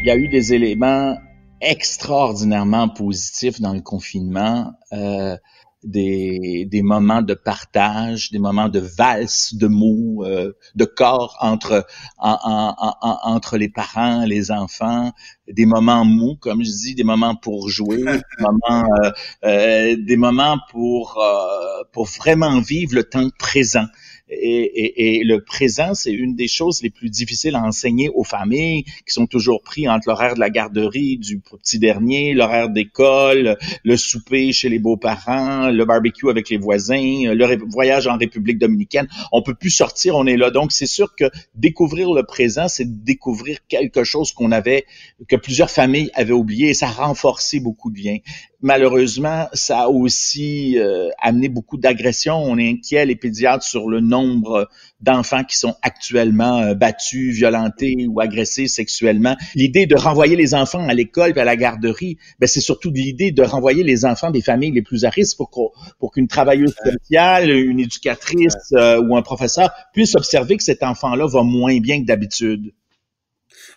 il 0.00 0.06
y 0.06 0.10
a 0.10 0.16
eu 0.16 0.28
des 0.28 0.54
éléments 0.54 1.16
extraordinairement 1.60 2.88
positifs 2.88 3.60
dans 3.60 3.72
le 3.72 3.80
confinement. 3.80 4.72
Euh, 4.92 5.36
des, 5.84 6.66
des 6.70 6.82
moments 6.82 7.22
de 7.22 7.34
partage, 7.34 8.30
des 8.30 8.38
moments 8.38 8.68
de 8.68 8.80
valse 8.80 9.54
de 9.54 9.66
mots, 9.66 10.24
euh, 10.24 10.52
de 10.74 10.84
corps 10.84 11.36
entre 11.40 11.86
en, 12.18 12.74
en, 13.00 13.18
entre 13.22 13.58
les 13.58 13.68
parents, 13.68 14.24
les 14.24 14.50
enfants, 14.50 15.12
des 15.48 15.66
moments 15.66 16.04
mous, 16.04 16.36
comme 16.36 16.64
je 16.64 16.70
dis, 16.70 16.94
des 16.94 17.04
moments 17.04 17.36
pour 17.36 17.68
jouer, 17.68 17.98
des 18.04 18.22
moments, 18.40 18.88
euh, 19.04 19.10
euh, 19.44 19.96
des 19.98 20.16
moments 20.16 20.58
pour 20.70 21.20
euh, 21.22 21.84
pour 21.92 22.06
vraiment 22.06 22.60
vivre 22.60 22.94
le 22.94 23.04
temps 23.04 23.28
présent. 23.38 23.86
Et, 24.30 24.36
et, 24.36 25.18
et, 25.18 25.24
le 25.24 25.44
présent, 25.44 25.92
c'est 25.92 26.12
une 26.12 26.34
des 26.34 26.48
choses 26.48 26.82
les 26.82 26.88
plus 26.88 27.10
difficiles 27.10 27.54
à 27.56 27.62
enseigner 27.62 28.08
aux 28.08 28.24
familles 28.24 28.84
qui 28.84 29.12
sont 29.12 29.26
toujours 29.26 29.60
pris 29.60 29.86
entre 29.86 30.08
l'horaire 30.08 30.34
de 30.34 30.40
la 30.40 30.48
garderie 30.48 31.18
du 31.18 31.40
petit 31.40 31.78
dernier, 31.78 32.32
l'horaire 32.32 32.70
d'école, 32.70 33.58
le 33.84 33.96
souper 33.98 34.52
chez 34.52 34.70
les 34.70 34.78
beaux-parents, 34.78 35.68
le 35.70 35.84
barbecue 35.84 36.30
avec 36.30 36.48
les 36.48 36.56
voisins, 36.56 37.34
le 37.34 37.70
voyage 37.70 38.06
en 38.06 38.16
République 38.16 38.58
dominicaine. 38.58 39.08
On 39.30 39.42
peut 39.42 39.54
plus 39.54 39.70
sortir, 39.70 40.16
on 40.16 40.24
est 40.24 40.38
là. 40.38 40.50
Donc, 40.50 40.72
c'est 40.72 40.86
sûr 40.86 41.14
que 41.14 41.26
découvrir 41.54 42.14
le 42.14 42.22
présent, 42.22 42.66
c'est 42.66 43.04
découvrir 43.04 43.58
quelque 43.68 44.04
chose 44.04 44.32
qu'on 44.32 44.52
avait, 44.52 44.86
que 45.28 45.36
plusieurs 45.36 45.70
familles 45.70 46.10
avaient 46.14 46.32
oublié 46.32 46.70
et 46.70 46.74
ça 46.74 46.86
a 46.86 46.92
renforcé 46.92 47.60
beaucoup 47.60 47.90
de 47.90 47.98
liens 47.98 48.18
malheureusement, 48.64 49.46
ça 49.52 49.82
a 49.82 49.88
aussi 49.88 50.78
euh, 50.78 51.10
amené 51.20 51.50
beaucoup 51.50 51.76
d'agressions. 51.76 52.42
On 52.42 52.56
est 52.56 52.70
inquiet, 52.70 53.04
les 53.04 53.14
pédiatres, 53.14 53.62
sur 53.62 53.90
le 53.90 54.00
nombre 54.00 54.70
d'enfants 55.00 55.44
qui 55.44 55.58
sont 55.58 55.76
actuellement 55.82 56.60
euh, 56.60 56.74
battus, 56.74 57.36
violentés 57.36 58.06
ou 58.08 58.20
agressés 58.20 58.66
sexuellement. 58.66 59.36
L'idée 59.54 59.84
de 59.84 59.94
renvoyer 59.94 60.34
les 60.34 60.54
enfants 60.54 60.88
à 60.88 60.94
l'école 60.94 61.34
et 61.36 61.40
à 61.40 61.44
la 61.44 61.56
garderie, 61.56 62.16
ben, 62.40 62.46
c'est 62.46 62.62
surtout 62.62 62.90
l'idée 62.90 63.32
de 63.32 63.42
renvoyer 63.42 63.84
les 63.84 64.06
enfants 64.06 64.30
des 64.30 64.40
familles 64.40 64.72
les 64.72 64.82
plus 64.82 65.04
à 65.04 65.10
risque 65.10 65.36
pour, 65.36 65.74
pour 65.98 66.10
qu'une 66.12 66.26
travailleuse 66.26 66.74
sociale, 66.74 67.50
une 67.50 67.80
éducatrice 67.80 68.72
euh, 68.72 68.98
ou 68.98 69.14
un 69.14 69.22
professeur 69.22 69.70
puisse 69.92 70.14
observer 70.14 70.56
que 70.56 70.64
cet 70.64 70.82
enfant-là 70.82 71.26
va 71.26 71.42
moins 71.42 71.78
bien 71.80 72.00
que 72.00 72.06
d'habitude. 72.06 72.72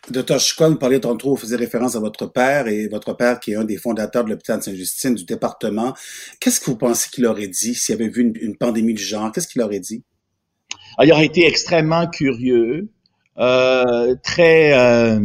Docteur 0.09 0.39
Chico, 0.39 0.69
vous 0.69 0.77
parliez 0.77 0.99
tantôt, 0.99 1.31
vous 1.31 1.35
faisiez 1.35 1.57
référence 1.57 1.95
à 1.95 1.99
votre 1.99 2.27
père 2.27 2.67
et 2.67 2.87
votre 2.87 3.13
père 3.13 3.39
qui 3.39 3.51
est 3.51 3.55
un 3.55 3.63
des 3.63 3.77
fondateurs 3.77 4.23
de 4.23 4.29
l'hôpital 4.29 4.59
de 4.59 4.63
Sainte-Justine 4.63 5.15
du 5.15 5.25
département. 5.25 5.93
Qu'est-ce 6.39 6.59
que 6.59 6.67
vous 6.67 6.77
pensez 6.77 7.09
qu'il 7.09 7.25
aurait 7.25 7.47
dit 7.47 7.75
s'il 7.75 7.95
avait 7.95 8.07
vu 8.07 8.33
une, 8.39 8.57
pandémie 8.57 8.93
du 8.93 9.03
genre? 9.03 9.31
Qu'est-ce 9.31 9.47
qu'il 9.47 9.61
aurait 9.61 9.79
dit? 9.79 10.03
Ah, 10.97 11.05
il 11.05 11.11
aurait 11.11 11.25
été 11.25 11.45
extrêmement 11.45 12.07
curieux, 12.07 12.89
euh, 13.37 14.15
très, 14.23 14.73
euh, 14.73 15.19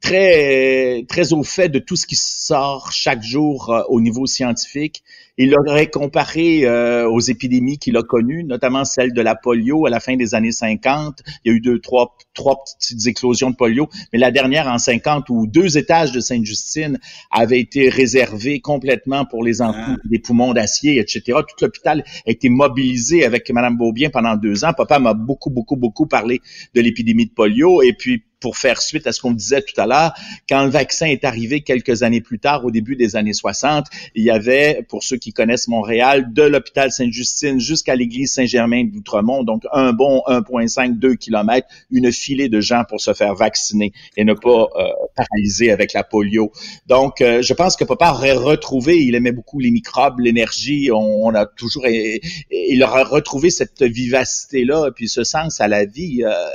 très 0.00 1.32
au 1.32 1.42
fait 1.42 1.68
de 1.68 1.78
tout 1.78 1.96
ce 1.96 2.06
qui 2.06 2.16
sort 2.16 2.92
chaque 2.92 3.22
jour 3.22 3.70
euh, 3.70 3.82
au 3.88 4.00
niveau 4.00 4.26
scientifique. 4.26 5.02
Il 5.38 5.50
l'aurait 5.50 5.88
comparé 5.88 6.64
euh, 6.64 7.08
aux 7.08 7.20
épidémies 7.20 7.78
qu'il 7.78 7.96
a 7.96 8.02
connues, 8.02 8.44
notamment 8.44 8.84
celle 8.84 9.12
de 9.12 9.20
la 9.20 9.34
polio 9.34 9.86
à 9.86 9.90
la 9.90 10.00
fin 10.00 10.16
des 10.16 10.34
années 10.34 10.52
50. 10.52 11.22
Il 11.44 11.50
y 11.50 11.54
a 11.54 11.56
eu 11.56 11.60
deux, 11.60 11.78
trois, 11.78 12.16
trois 12.34 12.64
petites 12.64 13.06
éclosions 13.06 13.50
de 13.50 13.56
polio, 13.56 13.88
mais 14.12 14.18
la 14.18 14.30
dernière 14.30 14.66
en 14.66 14.78
50 14.78 15.28
où 15.28 15.46
deux 15.46 15.76
étages 15.76 16.12
de 16.12 16.20
Sainte-Justine 16.20 16.98
avaient 17.30 17.60
été 17.60 17.88
réservés 17.88 18.60
complètement 18.60 19.26
pour 19.26 19.44
les 19.44 19.60
enfants, 19.60 19.96
ah. 19.96 19.96
des 20.04 20.18
poumons 20.18 20.54
d'acier, 20.54 20.98
etc. 20.98 21.22
Tout 21.26 21.64
l'hôpital 21.64 22.04
a 22.26 22.30
été 22.30 22.48
mobilisé 22.48 23.24
avec 23.24 23.50
Mme 23.50 23.76
Beaubien 23.76 24.10
pendant 24.10 24.36
deux 24.36 24.64
ans. 24.64 24.72
Papa 24.76 24.98
m'a 24.98 25.14
beaucoup, 25.14 25.50
beaucoup, 25.50 25.76
beaucoup 25.76 26.06
parlé 26.06 26.40
de 26.74 26.80
l'épidémie 26.80 27.26
de 27.26 27.32
polio 27.32 27.82
et 27.82 27.92
puis 27.92 28.22
pour 28.46 28.58
faire 28.58 28.80
suite 28.80 29.08
à 29.08 29.12
ce 29.12 29.20
qu'on 29.20 29.32
disait 29.32 29.60
tout 29.60 29.74
à 29.80 29.86
l'heure, 29.88 30.12
quand 30.48 30.62
le 30.62 30.70
vaccin 30.70 31.06
est 31.06 31.24
arrivé 31.24 31.62
quelques 31.62 32.04
années 32.04 32.20
plus 32.20 32.38
tard, 32.38 32.64
au 32.64 32.70
début 32.70 32.94
des 32.94 33.16
années 33.16 33.32
60, 33.32 33.86
il 34.14 34.22
y 34.22 34.30
avait, 34.30 34.86
pour 34.88 35.02
ceux 35.02 35.16
qui 35.16 35.32
connaissent 35.32 35.66
Montréal, 35.66 36.32
de 36.32 36.44
l'hôpital 36.44 36.92
Sainte-Justine 36.92 37.58
jusqu'à 37.58 37.96
l'église 37.96 38.32
Saint-Germain 38.34 38.84
d'Outremont, 38.84 39.42
donc 39.42 39.64
un 39.72 39.92
bon 39.92 40.22
1,5, 40.28 40.96
2 40.96 41.16
kilomètres, 41.16 41.66
une 41.90 42.12
filée 42.12 42.48
de 42.48 42.60
gens 42.60 42.84
pour 42.88 43.00
se 43.00 43.14
faire 43.14 43.34
vacciner 43.34 43.92
et 44.16 44.22
ne 44.22 44.34
pas 44.34 44.68
euh, 44.76 44.84
paralyser 45.16 45.72
avec 45.72 45.92
la 45.92 46.04
polio. 46.04 46.52
Donc, 46.86 47.22
euh, 47.22 47.42
je 47.42 47.52
pense 47.52 47.74
que 47.74 47.82
papa 47.82 48.12
aurait 48.12 48.30
retrouvé, 48.30 49.02
il 49.02 49.16
aimait 49.16 49.32
beaucoup 49.32 49.58
les 49.58 49.72
microbes, 49.72 50.20
l'énergie, 50.20 50.90
on, 50.92 51.34
a 51.34 51.46
toujours, 51.46 51.84
il 51.88 52.84
aurait 52.84 53.02
retrouvé 53.02 53.50
cette 53.50 53.82
vivacité-là, 53.82 54.92
puis 54.94 55.08
ce 55.08 55.24
sens 55.24 55.60
à 55.60 55.66
la 55.66 55.84
vie. 55.84 56.22
Euh, 56.22 56.46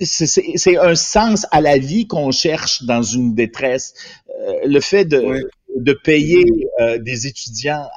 c'est 0.00 0.76
un 0.76 0.94
sens 0.94 1.46
à 1.50 1.60
la 1.60 1.78
vie 1.78 2.06
qu'on 2.06 2.30
cherche 2.30 2.84
dans 2.84 3.02
une 3.02 3.34
détresse. 3.34 3.94
Euh, 4.28 4.52
le 4.64 4.80
fait 4.80 5.04
de, 5.04 5.50
de 5.76 5.92
payer 5.92 6.44
euh, 6.80 6.98
des 6.98 7.26
étudiants 7.26 7.88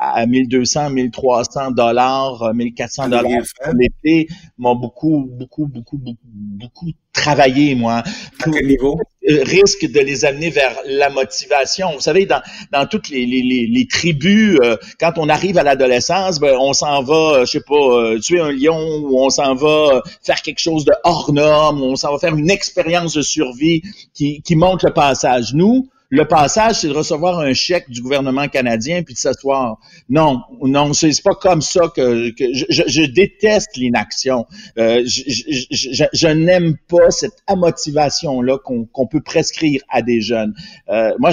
à, 0.00 0.20
à 0.20 0.26
1200, 0.26 0.90
1300 0.90 1.72
dollars, 1.72 2.54
1400 2.54 3.08
dollars 3.08 3.42
l'été 3.78 4.28
m'ont 4.56 4.74
beaucoup, 4.74 5.28
beaucoup, 5.30 5.66
beaucoup, 5.66 5.98
beaucoup, 5.98 6.18
beaucoup 6.24 6.90
travaillé, 7.12 7.74
moi. 7.74 8.02
À 8.40 8.50
quel 8.50 8.66
niveau? 8.66 8.98
Euh, 9.28 9.42
risque 9.42 9.90
de 9.90 10.00
les 10.00 10.24
amener 10.24 10.48
vers 10.48 10.74
la 10.86 11.10
motivation. 11.10 11.92
Vous 11.92 12.00
savez, 12.00 12.24
dans, 12.24 12.40
dans 12.72 12.86
toutes 12.86 13.10
les, 13.10 13.26
les, 13.26 13.68
les, 13.70 13.86
tribus, 13.86 14.58
euh, 14.62 14.76
quand 14.98 15.12
on 15.18 15.28
arrive 15.28 15.58
à 15.58 15.62
l'adolescence, 15.62 16.40
ben, 16.40 16.56
on 16.58 16.72
s'en 16.72 17.02
va, 17.02 17.44
je 17.44 17.50
sais 17.50 17.60
pas, 17.60 18.18
tuer 18.22 18.40
un 18.40 18.52
lion, 18.52 19.02
ou 19.02 19.20
on 19.20 19.28
s'en 19.28 19.54
va 19.54 20.02
faire 20.22 20.40
quelque 20.40 20.60
chose 20.60 20.86
de 20.86 20.92
hors 21.04 21.30
norme, 21.32 21.82
ou 21.82 21.86
on 21.86 21.96
s'en 21.96 22.12
va 22.12 22.18
faire 22.18 22.34
une 22.34 22.50
expérience 22.50 23.12
de 23.12 23.22
survie 23.22 23.82
qui, 24.14 24.40
qui 24.40 24.56
montre 24.56 24.86
le 24.86 24.94
passage. 24.94 25.52
Nous, 25.52 25.90
le 26.10 26.24
passage, 26.26 26.80
c'est 26.80 26.88
de 26.88 26.92
recevoir 26.92 27.38
un 27.38 27.54
chèque 27.54 27.88
du 27.88 28.02
gouvernement 28.02 28.48
canadien 28.48 29.02
puis 29.04 29.14
de 29.14 29.18
s'asseoir. 29.18 29.78
Non, 30.08 30.40
non, 30.60 30.92
c'est 30.92 31.22
pas 31.22 31.36
comme 31.36 31.62
ça 31.62 31.82
que, 31.94 32.32
je, 32.36 32.64
je, 32.68 33.02
déteste 33.04 33.76
l'inaction. 33.76 34.44
Euh, 34.76 35.02
je, 35.06 35.22
je, 35.70 36.04
je 36.12 36.28
n'aime 36.28 36.76
pas 36.88 37.10
cette 37.10 37.38
amotivation-là 37.46 38.58
qu'on 38.58 39.06
peut 39.06 39.22
prescrire 39.22 39.82
à 39.88 40.02
des 40.02 40.20
jeunes. 40.20 40.52
Euh, 40.88 41.12
moi, 41.20 41.30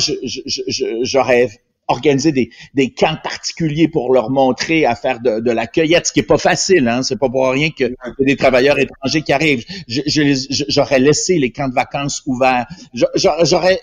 j'aurais 1.01 1.49
organiser 1.87 2.31
des, 2.31 2.49
des 2.73 2.91
camps 2.91 3.17
particuliers 3.23 3.87
pour 3.87 4.13
leur 4.13 4.29
montrer 4.29 4.85
à 4.85 4.95
faire 4.95 5.19
de, 5.19 5.39
de 5.39 5.51
la 5.51 5.67
cueillette, 5.67 6.07
ce 6.07 6.11
qui 6.11 6.19
est 6.19 6.23
pas 6.23 6.37
facile. 6.37 6.87
Hein? 6.87 7.01
C'est 7.03 7.17
pas 7.17 7.29
pour 7.29 7.49
rien 7.49 7.69
que 7.69 7.95
des 8.19 8.35
travailleurs 8.35 8.77
étrangers 8.77 9.21
qui 9.21 9.31
arrivent. 9.33 9.65
J'aurais 9.87 10.99
laissé 10.99 11.39
les 11.39 11.51
camps 11.51 11.69
de 11.69 11.73
vacances 11.73 12.23
ouverts. 12.25 12.67
J'aurais, 13.15 13.79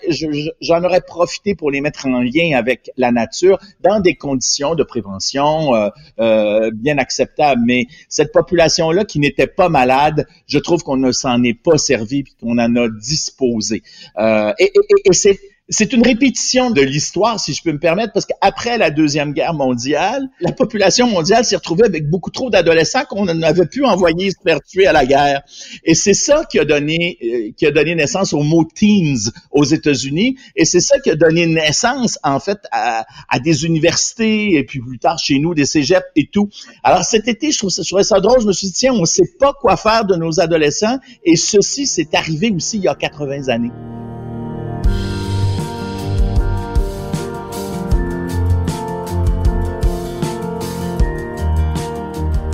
j'en 0.61 0.83
aurais 0.83 1.01
profité 1.01 1.55
pour 1.55 1.71
les 1.71 1.81
mettre 1.81 2.05
en 2.05 2.21
lien 2.21 2.57
avec 2.57 2.91
la 2.97 3.11
nature 3.11 3.59
dans 3.81 3.99
des 3.99 4.15
conditions 4.15 4.75
de 4.75 4.83
prévention 4.83 5.75
euh, 5.75 5.89
euh, 6.19 6.71
bien 6.73 6.97
acceptables. 6.97 7.61
Mais 7.65 7.87
cette 8.09 8.31
population-là 8.31 9.05
qui 9.05 9.19
n'était 9.19 9.47
pas 9.47 9.69
malade, 9.69 10.27
je 10.47 10.59
trouve 10.59 10.83
qu'on 10.83 10.97
ne 10.97 11.11
s'en 11.11 11.41
est 11.43 11.59
pas 11.59 11.77
servi 11.77 12.23
puis 12.23 12.35
qu'on 12.39 12.57
en 12.59 12.75
a 12.75 12.87
disposé. 12.87 13.81
Euh, 14.17 14.53
et, 14.59 14.65
et, 14.65 15.09
et 15.09 15.13
c'est 15.13 15.39
c'est 15.69 15.93
une 15.93 16.03
répétition 16.03 16.69
de 16.69 16.81
l'histoire, 16.81 17.39
si 17.39 17.53
je 17.53 17.63
peux 17.63 17.71
me 17.71 17.79
permettre, 17.79 18.13
parce 18.13 18.27
qu'après 18.27 18.77
la 18.77 18.91
Deuxième 18.91 19.33
Guerre 19.33 19.55
mondiale, 19.55 20.29
la 20.39 20.51
population 20.51 21.07
mondiale 21.07 21.43
s'est 21.43 21.55
retrouvée 21.55 21.85
avec 21.85 22.07
beaucoup 22.07 22.29
trop 22.29 22.51
d'adolescents 22.51 23.05
qu'on 23.05 23.25
n'avait 23.25 23.65
pu 23.65 23.83
envoyer 23.83 24.29
se 24.29 24.37
faire 24.45 24.61
tuer 24.61 24.85
à 24.85 24.93
la 24.93 25.05
guerre. 25.05 25.41
Et 25.83 25.95
c'est 25.95 26.13
ça 26.13 26.43
qui 26.49 26.59
a 26.59 26.65
donné, 26.65 27.17
euh, 27.23 27.51
qui 27.57 27.65
a 27.65 27.71
donné 27.71 27.95
naissance 27.95 28.33
au 28.33 28.43
mot 28.43 28.63
teens 28.63 29.31
aux 29.51 29.63
États-Unis. 29.63 30.37
Et 30.55 30.65
c'est 30.65 30.81
ça 30.81 30.99
qui 30.99 31.09
a 31.09 31.15
donné 31.15 31.47
naissance, 31.47 32.19
en 32.23 32.39
fait, 32.39 32.59
à, 32.71 33.05
des 33.43 33.65
universités 33.65 34.53
et 34.53 34.63
puis 34.63 34.79
plus 34.79 34.97
tard 34.97 35.19
chez 35.19 35.39
nous, 35.39 35.53
des 35.53 35.65
cégeps 35.65 36.05
et 36.15 36.27
tout. 36.31 36.49
Alors 36.83 37.03
cet 37.03 37.27
été, 37.27 37.51
je, 37.51 37.57
trouve 37.57 37.71
trouvais 37.71 38.03
ça 38.03 38.19
drôle. 38.19 38.39
Je 38.41 38.47
me 38.47 38.53
suis 38.53 38.67
dit, 38.67 38.73
tiens, 38.73 38.93
on 38.93 39.01
ne 39.01 39.05
sait 39.05 39.29
pas 39.39 39.53
quoi 39.53 39.77
faire 39.77 40.05
de 40.05 40.15
nos 40.15 40.39
adolescents. 40.39 40.99
Et 41.23 41.35
ceci, 41.35 41.85
c'est 41.85 42.13
arrivé 42.13 42.51
aussi 42.51 42.77
il 42.77 42.83
y 42.83 42.87
a 42.87 42.95
80 42.95 43.49
années. 43.49 43.71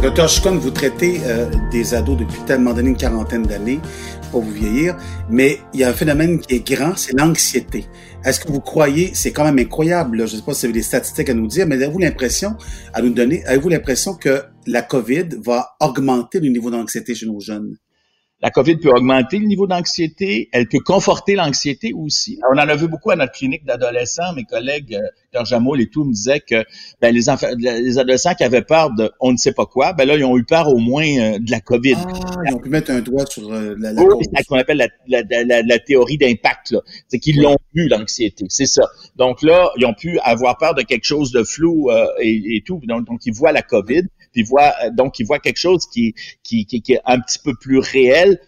Docteur 0.02 0.28
Chicon, 0.28 0.58
vous 0.58 0.72
traitez 0.72 1.22
euh, 1.26 1.46
des 1.72 1.94
ados 1.94 2.18
depuis 2.18 2.40
tellement 2.48 2.74
d'années, 2.74 2.90
une 2.90 2.98
quarantaine 2.98 3.44
d'années, 3.44 3.80
pour 4.32 4.42
vous 4.42 4.50
vieillir, 4.50 4.98
mais 5.30 5.60
il 5.76 5.82
y 5.82 5.84
a 5.84 5.90
un 5.90 5.94
phénomène 5.94 6.40
qui 6.40 6.56
est 6.56 6.68
grand, 6.68 6.96
c'est 6.98 7.16
l'anxiété. 7.16 7.86
Est-ce 8.26 8.40
que 8.40 8.52
vous 8.52 8.62
croyez, 8.62 9.12
c'est 9.14 9.32
quand 9.32 9.44
même 9.44 9.60
incroyable, 9.60 10.26
je 10.26 10.34
ne 10.34 10.40
sais 10.40 10.44
pas 10.44 10.56
si 10.56 10.62
vous 10.62 10.66
avez 10.66 10.74
des 10.74 10.82
statistiques 10.82 11.30
à 11.30 11.36
nous 11.36 11.46
dire, 11.46 11.68
mais 11.68 11.76
avez-vous 11.76 12.00
l'impression, 12.00 12.56
à 12.94 13.04
nous 13.04 13.12
donner, 13.12 13.46
avez-vous 13.46 13.70
l'impression 13.70 14.16
que 14.16 14.42
la 14.66 14.82
COVID 14.82 15.36
va 15.46 15.76
augmenter 15.80 16.40
le 16.40 16.50
niveau 16.50 16.72
d'anxiété 16.72 17.14
chez 17.14 17.28
nos 17.28 17.40
jeunes? 17.40 17.78
La 18.42 18.50
COVID 18.50 18.78
peut 18.78 18.90
augmenter 18.90 19.38
le 19.38 19.46
niveau 19.46 19.68
d'anxiété, 19.68 20.50
elle 20.52 20.68
peut 20.68 20.80
conforter 20.84 21.36
l'anxiété 21.36 21.94
aussi. 21.94 22.40
On 22.52 22.56
en 22.56 22.68
a 22.68 22.76
vu 22.76 22.88
beaucoup 22.88 23.12
à 23.12 23.16
notre 23.16 23.34
clinique 23.34 23.66
d'adolescents. 23.66 24.34
Mes 24.36 24.46
collègues, 24.46 24.98
euh, 25.36 25.46
Jamoul 25.46 25.82
et 25.82 25.88
tout, 25.88 26.04
me 26.04 26.13
disaient 26.13 26.39
que 26.39 26.63
ben, 27.02 27.13
les, 27.13 27.30
enfants, 27.30 27.48
les 27.58 27.98
adolescents 27.98 28.34
qui 28.34 28.44
avaient 28.44 28.62
peur 28.62 28.91
de 28.94 29.12
on 29.20 29.32
ne 29.32 29.38
sait 29.38 29.54
pas 29.54 29.65
quoi, 29.65 29.94
ben 29.94 30.06
là, 30.06 30.15
ils 30.15 30.26
ont 30.26 30.38
eu 30.38 30.44
peur 30.44 30.67
au 30.67 30.78
moins 30.78 31.06
euh, 31.06 31.39
de 31.39 31.52
la 31.52 31.60
COVID. 31.60 31.96
Ah, 31.98 32.41
ils 32.48 32.56
ont 32.56 32.60
pu 32.60 32.70
mettre 32.70 32.91
un 32.91 33.02
doigt 33.02 33.26
sur 33.26 33.52
euh, 33.52 33.76
la, 33.80 33.94
la 33.94 34.02
C'est 34.02 34.44
ce 34.44 34.48
qu'on 34.48 34.58
appelle 34.58 34.89
la, 35.08 35.24
la, 35.24 35.62
la 35.62 35.80
théorie 35.80 36.17
d'impact. 36.17 36.76
C'est 37.08 37.20
qu'ils 37.20 37.41
l'ont 37.41 37.58
vu, 37.74 37.88
l'anxiété. 37.88 38.46
C'est 38.50 38.65
ça. 38.65 38.84
Donc 39.15 39.41
là, 39.41 39.72
ils 39.78 39.86
ont 39.86 39.94
pu 39.94 40.20
avoir 40.20 40.58
peur 40.58 40.76
de 40.76 40.82
quelque 40.82 41.06
chose 41.06 41.32
de 41.32 41.44
flou 41.44 41.89
euh, 41.89 42.06
et, 42.20 42.58
et, 42.58 42.63
tout. 42.65 42.82
Donc, 42.84 43.06
donc, 43.06 43.26
ils 43.26 43.34
voient 43.34 43.52
la 43.52 43.62
COVID 43.62 44.04
puis 44.32 44.44
voit 44.44 44.74
donc 44.94 45.20
il 45.20 45.26
voit 45.26 45.39
quelque 45.39 45.58
chose 45.58 45.86
qui, 45.88 46.15
qui, 46.44 46.65
qui, 46.65 46.82
qui 46.82 46.94
est 46.94 47.02
un 47.06 47.20
petit 47.20 47.39
peu 47.39 47.54
plus 47.54 47.80
réel 47.80 48.39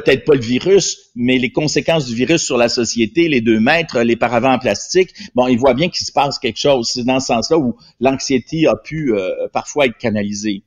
peut-être 0.00 0.24
pas 0.24 0.34
le 0.34 0.40
virus, 0.40 1.10
mais 1.14 1.38
les 1.38 1.52
conséquences 1.52 2.06
du 2.06 2.14
virus 2.14 2.42
sur 2.42 2.56
la 2.56 2.68
société, 2.68 3.28
les 3.28 3.40
deux 3.40 3.60
mètres, 3.60 4.00
les 4.00 4.16
paravents 4.16 4.54
en 4.54 4.58
plastique, 4.58 5.10
bon, 5.34 5.48
il 5.48 5.58
voit 5.58 5.74
bien 5.74 5.88
qu'il 5.88 6.06
se 6.06 6.12
passe 6.12 6.38
quelque 6.38 6.58
chose. 6.58 6.90
C'est 6.92 7.04
dans 7.04 7.20
ce 7.20 7.26
sens-là 7.26 7.58
où 7.58 7.76
l'anxiété 8.00 8.66
a 8.66 8.76
pu 8.76 9.14
euh, 9.14 9.48
parfois 9.52 9.86
être 9.86 9.98
canalisée. 9.98 10.64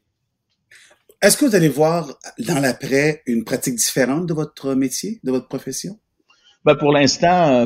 Est-ce 1.21 1.37
que 1.37 1.45
vous 1.45 1.55
allez 1.55 1.69
voir 1.69 2.19
dans 2.39 2.59
l'après 2.59 3.23
une 3.25 3.43
pratique 3.43 3.75
différente 3.75 4.25
de 4.27 4.33
votre 4.33 4.75
métier, 4.75 5.19
de 5.23 5.31
votre 5.31 5.47
profession? 5.47 5.97
Ben 6.65 6.75
pour 6.75 6.91
l'instant, 6.91 7.47
euh, 7.49 7.65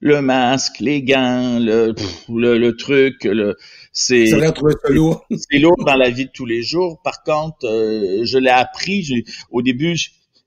le 0.00 0.20
masque, 0.20 0.80
les 0.80 1.02
gants, 1.02 1.58
le, 1.58 1.94
le, 2.28 2.58
le 2.58 2.76
truc, 2.76 3.24
le, 3.24 3.56
c'est 3.92 4.24
lourd. 4.88 5.26
c'est 5.30 5.58
lourd 5.58 5.84
dans 5.86 5.96
la 5.96 6.10
vie 6.10 6.26
de 6.26 6.30
tous 6.32 6.46
les 6.46 6.62
jours. 6.62 7.00
Par 7.02 7.22
contre, 7.22 7.66
euh, 7.66 8.24
je 8.24 8.38
l'ai 8.38 8.50
appris. 8.50 9.24
Au 9.50 9.62
début, 9.62 9.96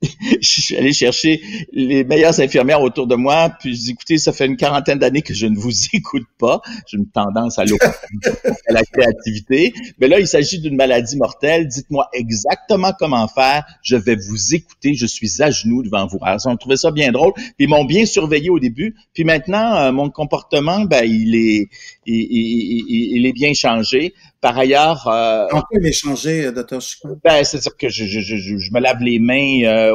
je 0.41 0.61
suis 0.61 0.75
allé 0.75 0.93
chercher 0.93 1.41
les 1.71 2.03
meilleures 2.03 2.39
infirmières 2.39 2.81
autour 2.81 3.07
de 3.07 3.15
moi, 3.15 3.51
puis 3.59 3.75
je 3.75 3.81
dis, 3.81 3.91
écoutez, 3.91 4.17
ça 4.17 4.33
fait 4.33 4.45
une 4.45 4.57
quarantaine 4.57 4.99
d'années 4.99 5.21
que 5.21 5.33
je 5.33 5.47
ne 5.47 5.57
vous 5.57 5.71
écoute 5.93 6.27
pas. 6.37 6.61
J'ai 6.87 6.97
une 6.97 7.09
tendance 7.09 7.59
à, 7.59 7.63
à 7.63 8.73
la 8.73 8.83
créativité. 8.83 9.73
Mais 9.99 10.07
là, 10.07 10.19
il 10.19 10.27
s'agit 10.27 10.59
d'une 10.59 10.75
maladie 10.75 11.17
mortelle. 11.17 11.67
Dites-moi 11.67 12.07
exactement 12.13 12.91
comment 12.97 13.27
faire. 13.27 13.63
Je 13.81 13.95
vais 13.95 14.15
vous 14.15 14.55
écouter. 14.55 14.93
Je 14.93 15.05
suis 15.05 15.41
à 15.41 15.51
genoux 15.51 15.83
devant 15.83 16.05
vous. 16.07 16.19
Alors, 16.21 16.39
on 16.45 16.57
trouvait 16.57 16.77
ça 16.77 16.91
bien 16.91 17.11
drôle. 17.11 17.33
Puis 17.33 17.53
ils 17.59 17.69
m'ont 17.69 17.85
bien 17.85 18.05
surveillé 18.05 18.49
au 18.49 18.59
début. 18.59 18.95
Puis 19.13 19.23
maintenant, 19.23 19.75
euh, 19.77 19.91
mon 19.91 20.09
comportement, 20.09 20.81
ben, 20.81 21.03
il 21.05 21.35
est, 21.35 21.67
il, 22.05 22.15
il, 22.15 23.17
il, 23.17 23.25
est 23.25 23.33
bien 23.33 23.53
changé. 23.53 24.13
Par 24.41 24.57
ailleurs... 24.57 25.07
Euh, 25.07 25.47
On 25.53 25.61
peut 25.61 25.79
l'échanger, 25.79 26.51
Dr. 26.51 26.81
Chico? 26.81 27.17
Ben, 27.23 27.43
c'est-à-dire 27.43 27.77
que 27.77 27.89
je, 27.89 28.05
je, 28.05 28.19
je, 28.19 28.35
je, 28.35 28.73
me 28.73 28.79
lave 28.79 29.01
les 29.01 29.19
mains 29.19 29.63
euh, 29.63 29.92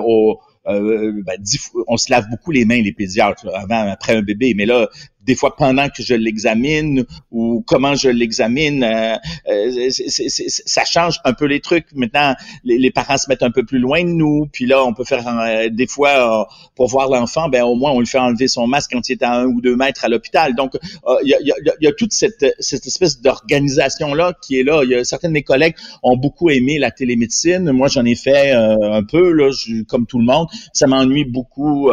Euh, 0.67 1.23
ben, 1.25 1.43
on 1.87 1.97
se 1.97 2.11
lave 2.11 2.29
beaucoup 2.31 2.51
les 2.51 2.65
mains, 2.65 2.83
les 2.83 2.93
pédiatres, 2.93 3.47
avant, 3.55 3.89
après 3.89 4.15
un 4.15 4.23
bébé. 4.23 4.55
Mais 4.55 4.67
là, 4.67 4.89
des 5.29 5.35
fois 5.35 5.55
pendant 5.55 5.89
que 5.91 6.03
je 6.03 6.15
l'examine 6.15 7.05
ou 7.31 7.63
comment 7.67 7.95
je 7.95 8.09
l'examine, 8.09 8.83
euh, 8.83 9.15
euh 9.51 9.91
ça 9.91 10.85
change 10.87 11.21
un 11.25 11.35
peu 11.35 11.45
les 11.45 11.61
trucs. 11.61 11.87
Maintenant, 11.95 12.35
les, 12.65 12.91
parents 12.91 13.19
se 13.19 13.29
mettent 13.29 13.43
un 13.43 13.51
peu 13.51 13.63
plus 13.63 13.79
loin 13.79 14.03
de 14.03 14.09
nous, 14.09 14.49
puis 14.51 14.65
là, 14.65 14.83
on 14.83 14.95
peut 14.95 15.05
faire 15.05 15.29
euh, 15.29 15.69
des 15.69 15.87
fois 15.87 16.09
euh, 16.09 16.45
pour 16.75 16.89
voir 16.89 17.11
l'enfant, 17.11 17.51
ben 17.51 17.63
au 17.63 17.75
moins 17.75 17.91
on 17.91 18.01
lui 18.01 18.07
fait 18.07 18.19
enlever 18.19 18.49
son 18.49 18.67
masque 18.67 18.93
quand 18.93 19.07
il 19.11 19.13
est 19.13 19.23
à 19.23 19.35
un 19.35 19.45
ou 19.45 19.61
deux 19.61 19.77
mètres 19.77 20.03
à 20.03 20.09
l'hôpital. 20.09 20.55
Donc, 20.55 20.73
il 21.23 21.29
y 21.29 21.35
a, 21.35 21.39
y, 21.43 21.53
a, 21.53 21.75
y, 21.79 21.87
a, 21.87 21.93
toute 21.93 22.15
cette, 22.15 22.47
cette 22.59 22.87
espèce 22.87 23.21
d'organisation 23.21 24.15
là 24.15 24.33
qui 24.43 24.59
est 24.59 24.63
là. 24.63 24.83
Y 24.85 24.95
a 24.95 25.05
certains 25.05 25.29
de 25.29 25.35
mes 25.35 25.43
collègues 25.43 25.75
ont 26.03 26.17
beaucoup 26.17 26.49
aimé 26.49 26.79
la 26.79 26.91
télémédecine. 26.91 27.71
Moi, 27.71 27.89
j'en 27.89 28.07
ai 28.07 28.15
fait 28.15 28.53
un 28.53 29.03
peu 29.03 29.31
là, 29.33 29.51
comme 29.89 30.07
tout 30.07 30.19
le 30.19 30.25
monde. 30.25 30.47
Ça 30.73 30.87
m'ennuie 30.87 31.27
beaucoup 31.27 31.91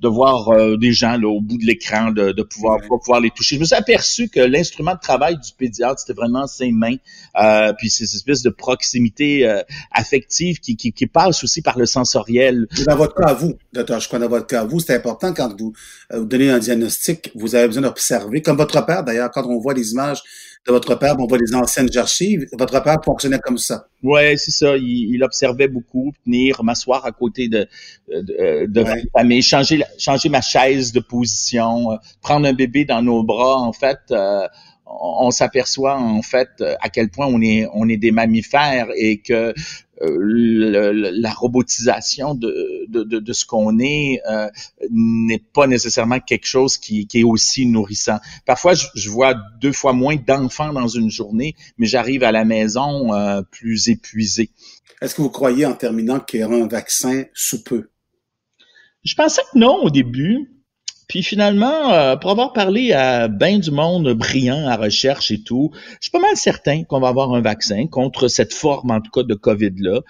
de 0.00 0.08
voir 0.08 0.78
des 0.78 0.92
gens 0.92 1.18
là 1.18 1.28
au 1.28 1.42
bout 1.42 1.58
de 1.58 1.66
l'écran, 1.66 2.12
de, 2.12 2.32
de 2.32 2.42
pouvoir 2.42 2.77
pouvoir 2.86 3.20
les 3.20 3.30
toucher. 3.30 3.56
Je 3.56 3.60
me 3.60 3.64
suis 3.64 3.74
aperçu 3.74 4.28
que 4.28 4.40
l'instrument 4.40 4.94
de 4.94 5.00
travail 5.00 5.36
du 5.36 5.52
pédiatre, 5.56 6.00
c'était 6.00 6.14
vraiment 6.14 6.46
ses 6.46 6.70
mains, 6.70 6.96
euh, 7.40 7.72
puis 7.76 7.90
ces 7.90 8.04
espèces 8.04 8.42
de 8.42 8.50
proximité 8.50 9.46
euh, 9.46 9.62
affective 9.92 10.60
qui, 10.60 10.76
qui, 10.76 10.92
qui, 10.92 11.06
passe 11.06 11.42
aussi 11.42 11.62
par 11.62 11.78
le 11.78 11.86
sensoriel. 11.86 12.66
Dans 12.86 12.96
votre 12.96 13.14
cas 13.14 13.28
à 13.28 13.34
vous, 13.34 13.54
docteur, 13.72 14.00
je 14.00 14.08
crois 14.08 14.18
dans 14.18 14.28
votre 14.28 14.46
cas 14.46 14.62
à 14.62 14.64
vous, 14.64 14.80
c'est 14.80 14.94
important 14.94 15.32
quand 15.32 15.58
vous, 15.58 15.72
euh, 16.12 16.20
vous 16.20 16.26
donnez 16.26 16.50
un 16.50 16.58
diagnostic, 16.58 17.30
vous 17.34 17.54
avez 17.54 17.66
besoin 17.66 17.82
d'observer, 17.82 18.42
comme 18.42 18.56
votre 18.56 18.84
père 18.84 19.04
d'ailleurs, 19.04 19.30
quand 19.30 19.44
on 19.46 19.58
voit 19.58 19.74
les 19.74 19.92
images 19.92 20.22
de 20.68 20.72
votre 20.72 20.94
père, 20.96 21.16
on 21.18 21.26
voit 21.26 21.38
les 21.38 21.54
anciennes 21.54 21.88
archives, 21.96 22.46
votre 22.52 22.82
père 22.82 22.98
fonctionnait 23.04 23.38
comme 23.38 23.58
ça. 23.58 23.86
Ouais, 24.02 24.36
c'est 24.36 24.50
ça. 24.50 24.76
Il, 24.76 25.14
il, 25.14 25.24
observait 25.24 25.66
beaucoup, 25.66 26.12
venir 26.26 26.62
m'asseoir 26.62 27.04
à 27.06 27.12
côté 27.12 27.48
de 27.48 27.66
de, 28.08 28.66
de 28.66 28.82
ouais. 28.82 29.02
famille, 29.16 29.42
changer 29.42 29.82
changer 29.98 30.28
ma 30.28 30.40
chaise 30.40 30.92
de 30.92 31.00
position, 31.00 31.92
euh, 31.92 31.96
prendre 32.20 32.46
un 32.46 32.52
bébé 32.52 32.84
dans 32.84 33.02
nos 33.02 33.22
bras. 33.24 33.56
En 33.56 33.72
fait, 33.72 33.98
euh, 34.10 34.46
on, 34.86 35.30
s'aperçoit 35.30 35.98
en 35.98 36.22
fait 36.22 36.62
à 36.80 36.88
quel 36.88 37.08
point 37.10 37.26
on 37.26 37.40
est 37.40 37.66
on 37.72 37.88
est 37.88 37.96
des 37.96 38.10
mammifères 38.10 38.88
et 38.96 39.18
que 39.18 39.54
la 40.00 41.32
robotisation 41.32 42.34
de, 42.34 42.86
de, 42.88 43.02
de, 43.18 43.32
ce 43.32 43.44
qu'on 43.44 43.78
est 43.78 44.20
n'est 44.90 45.42
pas 45.52 45.66
nécessairement 45.66 46.20
quelque 46.20 46.46
chose 46.46 46.76
qui, 46.76 47.06
qui, 47.06 47.20
est 47.20 47.24
aussi 47.24 47.66
nourrissant. 47.66 48.18
Parfois, 48.46 48.74
je, 48.74 48.86
je 48.94 49.10
vois 49.10 49.34
deux 49.60 49.72
fois 49.72 49.92
moins 49.92 50.16
d'enfants 50.16 50.72
dans 50.72 50.88
une 50.88 51.10
journée, 51.10 51.54
mais 51.78 51.86
j'arrive 51.86 52.22
à 52.22 52.32
la 52.32 52.44
maison 52.44 53.10
plus 53.50 53.88
épuisé. 53.88 54.50
Est-ce 55.00 55.14
que 55.14 55.22
vous 55.22 55.30
croyez, 55.30 55.64
en 55.64 55.74
terminant, 55.74 56.18
qu'il 56.20 56.40
y 56.40 56.44
aura 56.44 56.56
un 56.56 56.66
vaccin 56.66 57.24
sous 57.32 57.62
peu? 57.62 57.90
Je 59.04 59.14
pensais 59.14 59.42
que 59.52 59.58
non 59.58 59.82
au 59.82 59.90
début. 59.90 60.57
Puis 61.08 61.22
finalement, 61.22 61.92
euh, 61.92 62.16
pour 62.16 62.30
avoir 62.30 62.52
parlé 62.52 62.92
à 62.92 63.28
bien 63.28 63.58
du 63.58 63.70
monde 63.70 64.12
brillant 64.12 64.68
à 64.68 64.76
recherche 64.76 65.30
et 65.30 65.42
tout, 65.42 65.70
je 65.74 65.96
suis 66.02 66.10
pas 66.10 66.20
mal 66.20 66.36
certain 66.36 66.84
qu'on 66.84 67.00
va 67.00 67.08
avoir 67.08 67.34
un 67.34 67.40
vaccin 67.40 67.86
contre 67.86 68.28
cette 68.28 68.52
forme, 68.52 68.90
en 68.90 69.00
tout 69.00 69.10
cas, 69.10 69.22
de 69.22 69.34
COVID-là. 69.34 70.00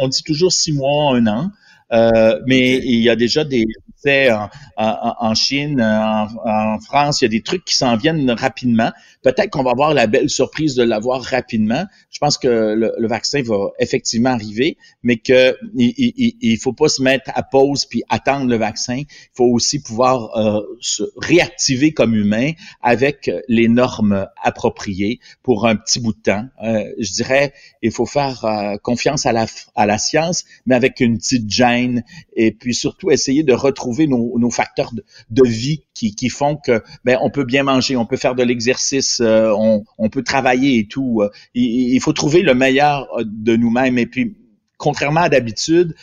On 0.00 0.08
dit 0.08 0.22
toujours 0.22 0.52
six 0.52 0.72
mois, 0.72 1.16
un 1.16 1.26
an. 1.26 1.50
Euh, 1.92 2.38
mais 2.46 2.78
il 2.78 3.00
y 3.00 3.08
a 3.10 3.16
déjà 3.16 3.44
des 3.44 3.64
en, 4.06 4.48
en, 4.76 5.34
Chine, 5.34 5.80
en, 5.80 6.26
en, 6.44 6.80
France, 6.80 7.20
il 7.20 7.24
y 7.24 7.26
a 7.26 7.30
des 7.30 7.42
trucs 7.42 7.64
qui 7.64 7.76
s'en 7.76 7.96
viennent 7.96 8.30
rapidement. 8.30 8.90
Peut-être 9.22 9.50
qu'on 9.50 9.62
va 9.62 9.70
avoir 9.70 9.94
la 9.94 10.06
belle 10.06 10.28
surprise 10.28 10.74
de 10.74 10.82
l'avoir 10.82 11.22
rapidement. 11.22 11.84
Je 12.10 12.18
pense 12.18 12.38
que 12.38 12.74
le, 12.74 13.06
vaccin 13.06 13.42
va 13.42 13.70
effectivement 13.78 14.30
arriver, 14.30 14.76
mais 15.02 15.16
que 15.16 15.56
il, 15.74 16.58
faut 16.60 16.72
pas 16.72 16.88
se 16.88 17.02
mettre 17.02 17.30
à 17.34 17.42
pause 17.42 17.86
puis 17.86 18.02
attendre 18.08 18.48
le 18.48 18.56
vaccin. 18.56 18.96
Il 18.96 19.06
faut 19.34 19.46
aussi 19.46 19.80
pouvoir 19.80 20.36
euh, 20.36 20.60
se 20.80 21.04
réactiver 21.16 21.92
comme 21.92 22.14
humain 22.14 22.52
avec 22.82 23.30
les 23.48 23.68
normes 23.68 24.26
appropriées 24.42 25.20
pour 25.42 25.66
un 25.66 25.76
petit 25.76 26.00
bout 26.00 26.14
de 26.14 26.22
temps. 26.22 26.46
Euh, 26.64 26.84
je 26.98 27.12
dirais, 27.12 27.52
il 27.80 27.92
faut 27.92 28.06
faire 28.06 28.44
euh, 28.44 28.76
confiance 28.82 29.26
à 29.26 29.32
la 29.32 29.98
science, 29.98 30.44
mais 30.66 30.74
avec 30.74 31.00
une 31.00 31.18
petite 31.18 31.50
gêne 31.50 32.02
et 32.34 32.50
puis 32.50 32.74
surtout 32.74 33.10
essayer 33.10 33.42
de 33.42 33.52
retrouver 33.52 33.91
nos, 34.06 34.50
facteurs 34.50 34.92
de, 35.30 35.42
vie 35.48 35.84
qui, 35.94 36.28
font 36.28 36.56
que 36.56 36.82
ben 37.04 37.18
on 37.22 37.30
peut 37.30 37.44
bien 37.44 37.62
manger, 37.62 37.96
on 37.96 38.06
peut 38.06 38.16
faire 38.16 38.34
de 38.34 38.42
l'exercice, 38.42 39.20
euh, 39.20 39.52
on, 39.56 40.08
peut 40.10 40.22
travailler 40.22 40.78
et 40.78 40.86
tout. 40.86 41.22
Euh, 41.22 41.30
il, 41.54 41.98
faut 42.00 42.12
trouver 42.12 42.42
le 42.42 42.54
meilleur 42.54 43.08
euh, 43.18 43.24
de 43.26 43.56
nous-mêmes. 43.56 43.98
Et 43.98 44.06
puis, 44.06 44.36
contrairement 44.78 45.22
à 45.22 45.28
d'habitude, 45.28 45.94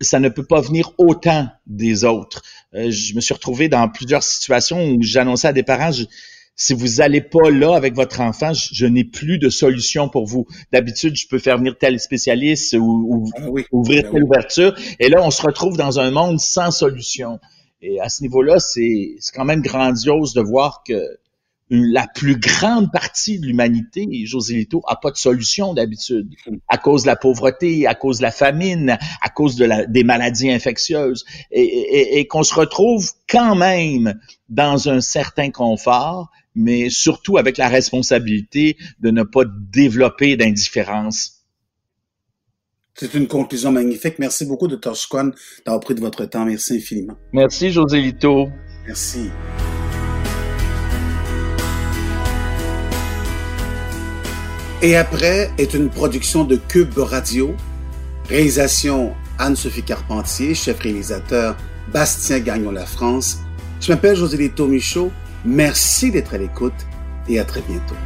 ça 0.00 0.20
ne 0.20 0.28
peut 0.28 0.44
pas 0.44 0.60
venir 0.60 0.92
autant 0.98 1.48
des 1.66 2.04
autres. 2.04 2.42
je 2.72 3.14
me 3.14 3.20
suis 3.20 3.34
retrouvé 3.34 3.68
dans 3.68 3.88
plusieurs 3.88 4.22
situations 4.22 4.90
où 4.90 5.02
j'annonçais 5.02 5.48
à 5.48 5.52
des 5.52 5.62
parents, 5.62 5.90
si 6.56 6.72
vous 6.72 7.00
allez 7.00 7.20
pas 7.20 7.50
là 7.50 7.74
avec 7.74 7.94
votre 7.94 8.20
enfant, 8.20 8.52
je, 8.54 8.86
n'ai 8.86 9.04
plus 9.04 9.38
de 9.38 9.48
solution 9.48 10.08
pour 10.08 10.26
vous. 10.26 10.46
D'habitude, 10.72 11.16
je 11.16 11.26
peux 11.26 11.38
faire 11.38 11.58
venir 11.58 11.76
tel 11.78 11.98
spécialiste 11.98 12.76
ou, 12.78 13.30
ah 13.36 13.48
ouvrir 13.72 14.04
ben 14.04 14.12
telle 14.12 14.24
ouverture. 14.24 14.74
Et 15.00 15.08
là, 15.08 15.22
on 15.22 15.30
se 15.30 15.42
retrouve 15.42 15.76
dans 15.76 15.98
un 15.98 16.10
monde 16.10 16.38
sans 16.38 16.70
solution. 16.70 17.40
Et 17.82 18.00
à 18.00 18.08
ce 18.08 18.22
niveau-là, 18.22 18.60
c'est 18.60 19.16
quand 19.34 19.44
même 19.44 19.62
grandiose 19.62 20.32
de 20.32 20.40
voir 20.40 20.82
que 20.86 21.18
la 21.70 22.06
plus 22.06 22.36
grande 22.36 22.92
partie 22.92 23.40
de 23.40 23.46
l'humanité, 23.46 24.06
José 24.26 24.54
Lito, 24.54 24.82
a 24.86 24.96
pas 24.96 25.10
de 25.10 25.16
solution 25.16 25.74
d'habitude, 25.74 26.28
à 26.68 26.78
cause 26.78 27.02
de 27.02 27.08
la 27.08 27.16
pauvreté, 27.16 27.86
à 27.86 27.94
cause 27.94 28.18
de 28.18 28.22
la 28.22 28.30
famine, 28.30 28.98
à 29.22 29.28
cause 29.28 29.56
de 29.56 29.64
la, 29.64 29.86
des 29.86 30.04
maladies 30.04 30.50
infectieuses, 30.50 31.24
et, 31.50 32.20
et 32.20 32.26
qu'on 32.28 32.42
se 32.42 32.54
retrouve 32.54 33.10
quand 33.28 33.56
même 33.56 34.20
dans 34.50 34.88
un 34.88 35.00
certain 35.00 35.50
confort, 35.50 36.30
mais 36.54 36.90
surtout 36.90 37.36
avec 37.38 37.56
la 37.56 37.68
responsabilité 37.68 38.76
de 39.00 39.10
ne 39.10 39.22
pas 39.22 39.44
développer 39.46 40.36
d'indifférence. 40.36 41.44
C'est 42.96 43.14
une 43.14 43.26
conclusion 43.26 43.72
magnifique. 43.72 44.20
Merci 44.20 44.46
beaucoup, 44.46 44.68
Dr. 44.68 44.94
Schwan, 44.94 45.32
d'avoir 45.66 45.80
pris 45.80 45.96
de 45.96 46.00
votre 46.00 46.24
temps. 46.26 46.44
Merci 46.44 46.76
infiniment. 46.76 47.16
Merci, 47.32 47.72
José 47.72 48.00
Lito. 48.00 48.48
Merci. 48.86 49.30
Et 54.80 54.96
après 54.96 55.50
est 55.56 55.74
une 55.74 55.88
production 55.88 56.44
de 56.44 56.56
Cube 56.56 56.96
Radio. 56.98 57.56
Réalisation 58.28 59.14
Anne-Sophie 59.38 59.82
Carpentier, 59.82 60.54
chef 60.54 60.78
réalisateur 60.78 61.56
Bastien 61.92 62.38
Gagnon 62.40 62.70
La 62.70 62.86
France. 62.86 63.38
Je 63.80 63.90
m'appelle 63.90 64.14
José 64.14 64.36
Lito 64.36 64.66
Michaud. 64.68 65.10
Merci 65.44 66.10
d'être 66.10 66.34
à 66.34 66.38
l'écoute 66.38 66.86
et 67.28 67.38
à 67.38 67.44
très 67.44 67.60
bientôt. 67.60 67.96